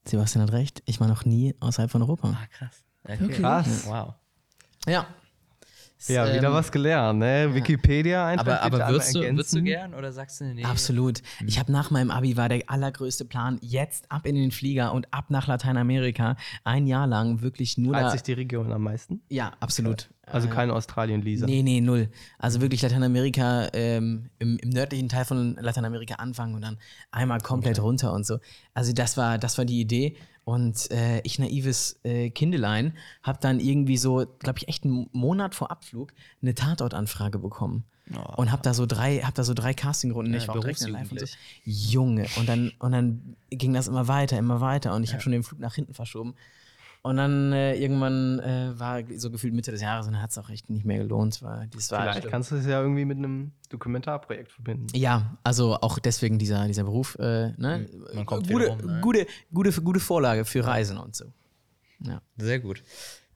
[0.05, 0.81] Sebastian hat recht.
[0.85, 2.29] Ich war noch nie außerhalb von Europa.
[2.29, 2.83] Ah, krass.
[3.03, 3.19] Okay.
[3.19, 3.39] Wirklich?
[3.39, 3.87] Krass.
[3.87, 4.13] Wow.
[4.87, 5.07] Ja.
[6.07, 7.53] Ja, wieder Ähm, was gelernt, ne?
[7.53, 8.61] Wikipedia einfach.
[8.61, 10.63] Aber, aber würdest, du, würdest du gern oder sagst du nee?
[10.63, 11.21] Absolut.
[11.45, 15.13] Ich habe nach meinem Abi war der allergrößte Plan, jetzt ab in den Flieger und
[15.13, 16.37] ab nach Lateinamerika.
[16.63, 18.09] Ein Jahr lang wirklich nur da.
[18.09, 19.21] sich die Region am meisten?
[19.29, 20.09] Ja, absolut.
[20.31, 21.45] Also Äh, keine Australien-Lisa.
[21.45, 22.09] Nee, nee, null.
[22.39, 26.77] Also wirklich Lateinamerika, ähm, im, im nördlichen Teil von Lateinamerika anfangen und dann
[27.11, 28.39] einmal komplett runter und so.
[28.73, 30.15] Also das war, das war die Idee.
[30.43, 35.53] Und äh, ich, naives äh, Kindelein, habe dann irgendwie so, glaube ich, echt einen Monat
[35.53, 37.83] vor Abflug eine Tatortanfrage bekommen.
[38.35, 40.33] Und habe da so drei, hab da so drei Castingrunden.
[40.33, 41.25] Ja, ich war auch direkt in live und so.
[41.63, 42.25] Junge.
[42.37, 44.95] Und dann, und dann ging das immer weiter, immer weiter.
[44.95, 46.33] Und ich habe schon den Flug nach hinten verschoben.
[47.03, 50.37] Und dann äh, irgendwann äh, war so gefühlt Mitte des Jahres und dann hat es
[50.37, 51.41] auch echt nicht mehr gelohnt.
[51.41, 54.85] Weil das war Vielleicht kannst du es ja irgendwie mit einem Dokumentarprojekt verbinden.
[54.93, 57.15] ja, also auch deswegen dieser, dieser Beruf.
[57.19, 57.89] Äh, ne?
[58.13, 59.01] Man kommt gute, wieder rum, ne?
[59.01, 61.25] gute, gute, gute Vorlage für Reisen und so.
[62.37, 62.83] Sehr gut.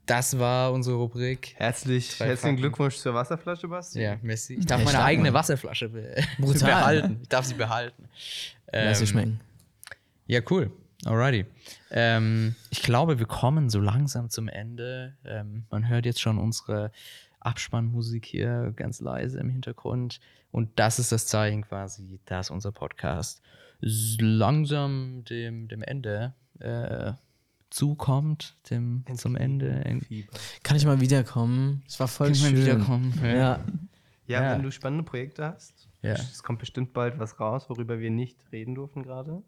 [0.06, 1.54] Das war unsere Rubrik.
[1.56, 2.56] Herzlich, Drei herzlichen Fakten.
[2.58, 4.00] Glückwunsch zur Wasserflasche, Basti.
[4.02, 4.54] Ja, Messi.
[4.56, 5.40] Ich darf Ja, meine eigene Mann.
[5.40, 6.70] Wasserflasche be Brutal.
[6.70, 7.20] behalten.
[7.24, 8.08] Ich darf sie behalten.
[8.72, 9.40] Lass sie Ähm, schmecken.
[10.28, 10.70] Ja, cool.
[11.04, 11.46] Alrighty.
[11.92, 15.16] Ähm, ich glaube, wir kommen so langsam zum Ende.
[15.26, 16.92] Ähm, man hört jetzt schon unsere
[17.42, 20.20] Abspannmusik hier ganz leise im Hintergrund.
[20.52, 23.42] Und das ist das Zeichen quasi, dass unser Podcast
[23.82, 27.14] langsam dem, dem Ende äh,
[27.70, 30.00] zukommt, dem, zum Ende.
[30.64, 31.84] Kann ich mal wiederkommen?
[31.88, 32.56] Es war voll Kann schön.
[32.58, 33.14] wiederkommen?
[33.22, 33.28] Ja.
[33.30, 33.60] Ja.
[34.28, 34.52] Ja, Ja.
[34.56, 35.88] wenn du spannende Projekte hast.
[36.02, 36.14] Ja.
[36.14, 39.44] Es kommt bestimmt bald was raus, worüber wir nicht reden durften gerade.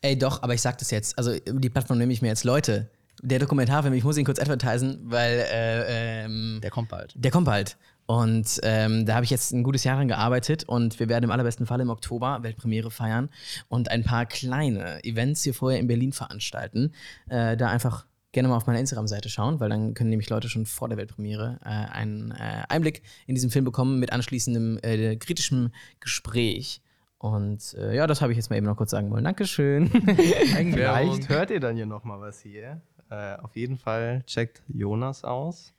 [0.00, 1.16] Ey, doch, aber ich sag das jetzt.
[1.18, 2.44] Also, die Plattform nehme ich mir jetzt.
[2.44, 2.90] Leute,
[3.22, 7.12] der Dokumentarfilm, ich muss ihn kurz advertisen, weil äh, ähm, Der kommt bald.
[7.16, 7.76] Der kommt bald.
[8.06, 11.30] Und ähm, da habe ich jetzt ein gutes Jahr dran gearbeitet und wir werden im
[11.30, 13.30] allerbesten Fall im Oktober Weltpremiere feiern
[13.68, 16.92] und ein paar kleine Events hier vorher in Berlin veranstalten.
[17.28, 20.66] Äh, da einfach gerne mal auf meiner Instagram-Seite schauen, weil dann können nämlich Leute schon
[20.66, 25.70] vor der Weltpremiere äh, einen äh, Einblick in diesen Film bekommen mit anschließendem äh, kritischem
[26.00, 26.82] Gespräch.
[27.22, 29.22] Und äh, ja, das habe ich jetzt mal eben noch kurz sagen wollen.
[29.22, 29.88] Dankeschön.
[29.90, 32.80] Vielleicht hört ihr dann hier nochmal was hier.
[33.10, 35.72] Äh, auf jeden Fall checkt Jonas aus.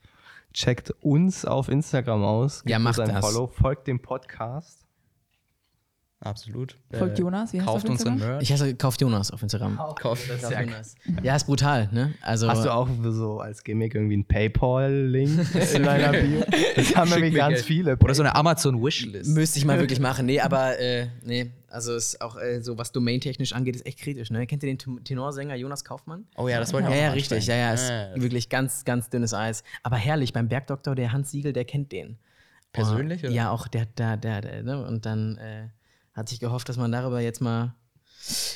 [0.53, 2.63] Checkt uns auf Instagram aus.
[2.65, 3.25] Ja, Gebt uns macht ein das.
[3.25, 3.47] Follow.
[3.47, 4.82] Folgt dem Podcast.
[6.25, 6.77] Absolut.
[6.93, 8.39] Folgt Jonas, wie heißt Kauft auf unseren Instagram?
[8.41, 9.75] Ich heiße, kauft Jonas auf Instagram.
[9.75, 10.95] Kauft Kauft Jonas.
[11.21, 12.13] Ja, ist brutal, ne?
[12.21, 16.43] Also, Hast du auch so als Gimmick irgendwie einen PayPal-Link in deiner Bio?
[16.75, 17.65] Das haben mir ganz Geld.
[17.65, 17.97] viele.
[17.97, 19.29] Oder so eine Amazon-Wishlist.
[19.31, 20.25] Müsste ich mal wirklich machen.
[20.25, 24.31] Nee, aber äh, nee, also ist auch äh, so, was domaintechnisch angeht, ist echt kritisch.
[24.31, 24.47] Ne?
[24.47, 26.25] Kennt ihr den Ten- Tenorsänger Jonas Kaufmann?
[26.37, 27.47] Oh ja, das wollte Ja, ich auch ja, mal richtig.
[27.47, 27.89] Ja, ansprechen.
[27.91, 29.63] ja, ist das- wirklich ganz, ganz dünnes Eis.
[29.81, 32.17] Aber herrlich, beim Bergdoktor, der Hans Siegel, der kennt den.
[32.71, 33.35] Persönlich, Oh, oder?
[33.35, 34.83] Ja, auch der, der, der, der ne?
[34.85, 35.67] Und dann äh,
[36.13, 37.75] hat sich gehofft, dass man darüber jetzt mal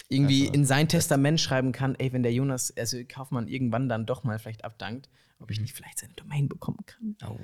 [0.09, 4.05] irgendwie Also, in sein Testament schreiben kann, ey, wenn der Jonas, also Kaufmann irgendwann dann
[4.05, 7.15] doch mal vielleicht abdankt, ob ich nicht vielleicht seine Domain bekommen kann.
[7.27, 7.37] Oh.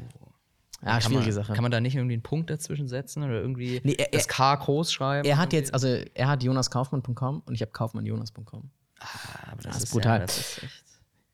[0.82, 1.54] Ja, Kann schwierige man, Sache.
[1.54, 4.56] Kann man da nicht irgendwie einen Punkt dazwischen setzen oder irgendwie Nee, er- das K
[4.56, 5.28] groß schreiben?
[5.28, 8.70] Er hat jetzt, also er hat jonaskaufmann.com und ich habe kaufmannjonas.com.
[9.00, 10.20] Ah, aber das ist brutal.
[10.20, 10.84] Ja, das, ist echt,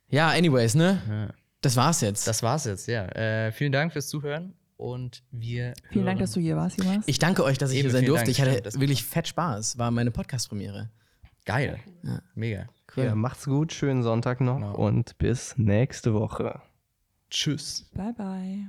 [0.09, 1.01] Ja, anyways, ne?
[1.07, 1.33] ja.
[1.61, 2.27] Das war's jetzt.
[2.27, 3.05] das war's jetzt, ja.
[3.07, 5.73] Äh, vielen Dank fürs Zuhören und wir.
[5.91, 7.03] Vielen Dank, dass du hier warst, Jonas.
[7.05, 8.25] ich danke euch, dass ich Eben, hier sein durfte.
[8.25, 9.77] Dank, ich hatte stimmt, das- wirklich fett Spaß.
[9.77, 10.89] War meine Podcast-Premiere.
[11.45, 11.79] Geil.
[12.35, 12.67] Mega.
[12.95, 13.03] Cool.
[13.05, 14.75] Ja, macht's gut, schönen Sonntag noch Genau.
[14.75, 16.61] und bis nächste Woche.
[17.29, 17.89] Tschüss.
[17.93, 18.67] bye, bye.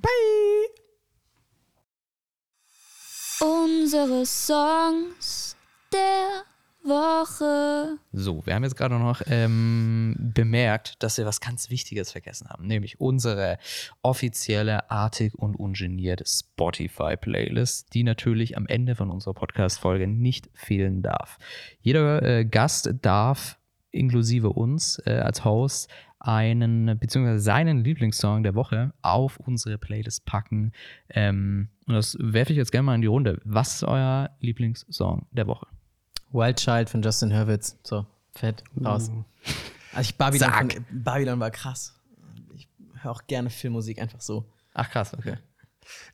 [3.41, 5.57] Unsere Songs
[5.93, 6.43] der
[6.83, 7.99] Woche.
[8.13, 12.67] So, wir haben jetzt gerade noch ähm, bemerkt, dass wir was ganz Wichtiges vergessen haben,
[12.67, 13.59] nämlich unsere
[14.03, 21.39] offizielle Artig und Ungeniert Spotify-Playlist, die natürlich am Ende von unserer Podcast-Folge nicht fehlen darf.
[21.81, 23.59] Jeder äh, Gast darf
[23.91, 30.73] inklusive uns äh, als Host einen beziehungsweise seinen Lieblingssong der Woche auf unsere Playlist packen.
[31.09, 33.41] Ähm, und das werfe ich jetzt gerne mal in die Runde.
[33.45, 35.67] Was ist euer Lieblingssong der Woche?
[36.33, 37.79] Wild Child von Justin Hurwitz.
[37.83, 39.11] So, fett, raus.
[39.93, 41.99] Also ich, Babylon, von, Babylon war krass.
[42.55, 42.69] Ich
[43.03, 44.45] höre auch gerne Filmmusik einfach so.
[44.75, 45.37] Ach krass, okay.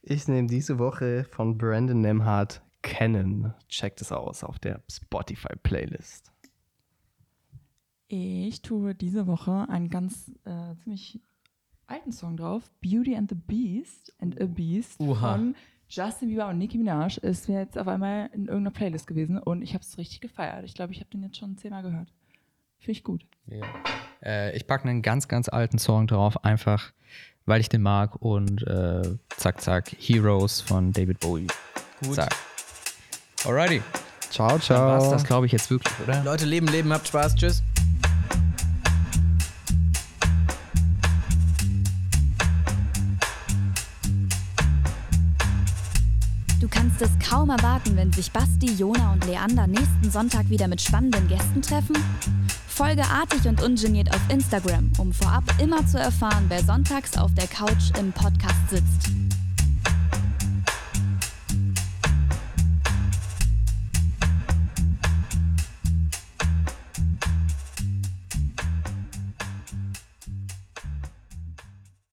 [0.03, 3.53] Ich nehme diese Woche von Brandon Nemhardt Canon.
[3.69, 6.33] Checkt es aus auf der Spotify-Playlist.
[8.09, 11.21] Ich tue diese Woche einen ganz äh, ziemlich
[11.87, 12.71] alten Song drauf.
[12.81, 15.33] Beauty and the Beast and a Beast Oha.
[15.33, 15.57] von
[15.89, 17.19] Justin Bieber und Nicki Minaj.
[17.19, 20.65] Ist mir jetzt auf einmal in irgendeiner Playlist gewesen und ich habe es richtig gefeiert.
[20.65, 22.09] Ich glaube, ich habe den jetzt schon zehnmal gehört.
[22.79, 23.25] Finde ich gut.
[23.47, 23.65] Ja.
[24.23, 26.93] Äh, ich packe einen ganz, ganz alten Song drauf, einfach
[27.47, 29.03] weil ich den mag und äh,
[29.37, 31.47] zack, zack, Heroes von David Bowie.
[32.03, 32.15] Gut.
[32.17, 32.35] Zack.
[33.45, 33.81] Alrighty.
[34.31, 34.89] Ciao, Dann ciao.
[34.89, 36.23] war's das, glaube ich, jetzt wirklich, oder?
[36.25, 37.37] Leute, leben, leben, habt Spaß.
[37.37, 37.63] Tschüss.
[46.67, 50.81] Du kannst es kaum erwarten, wenn sich Basti, Jona und Leander nächsten Sonntag wieder mit
[50.81, 51.97] spannenden Gästen treffen?
[52.67, 57.47] Folge artig und ungeniert auf Instagram, um vorab immer zu erfahren, wer sonntags auf der
[57.47, 59.13] Couch im Podcast sitzt.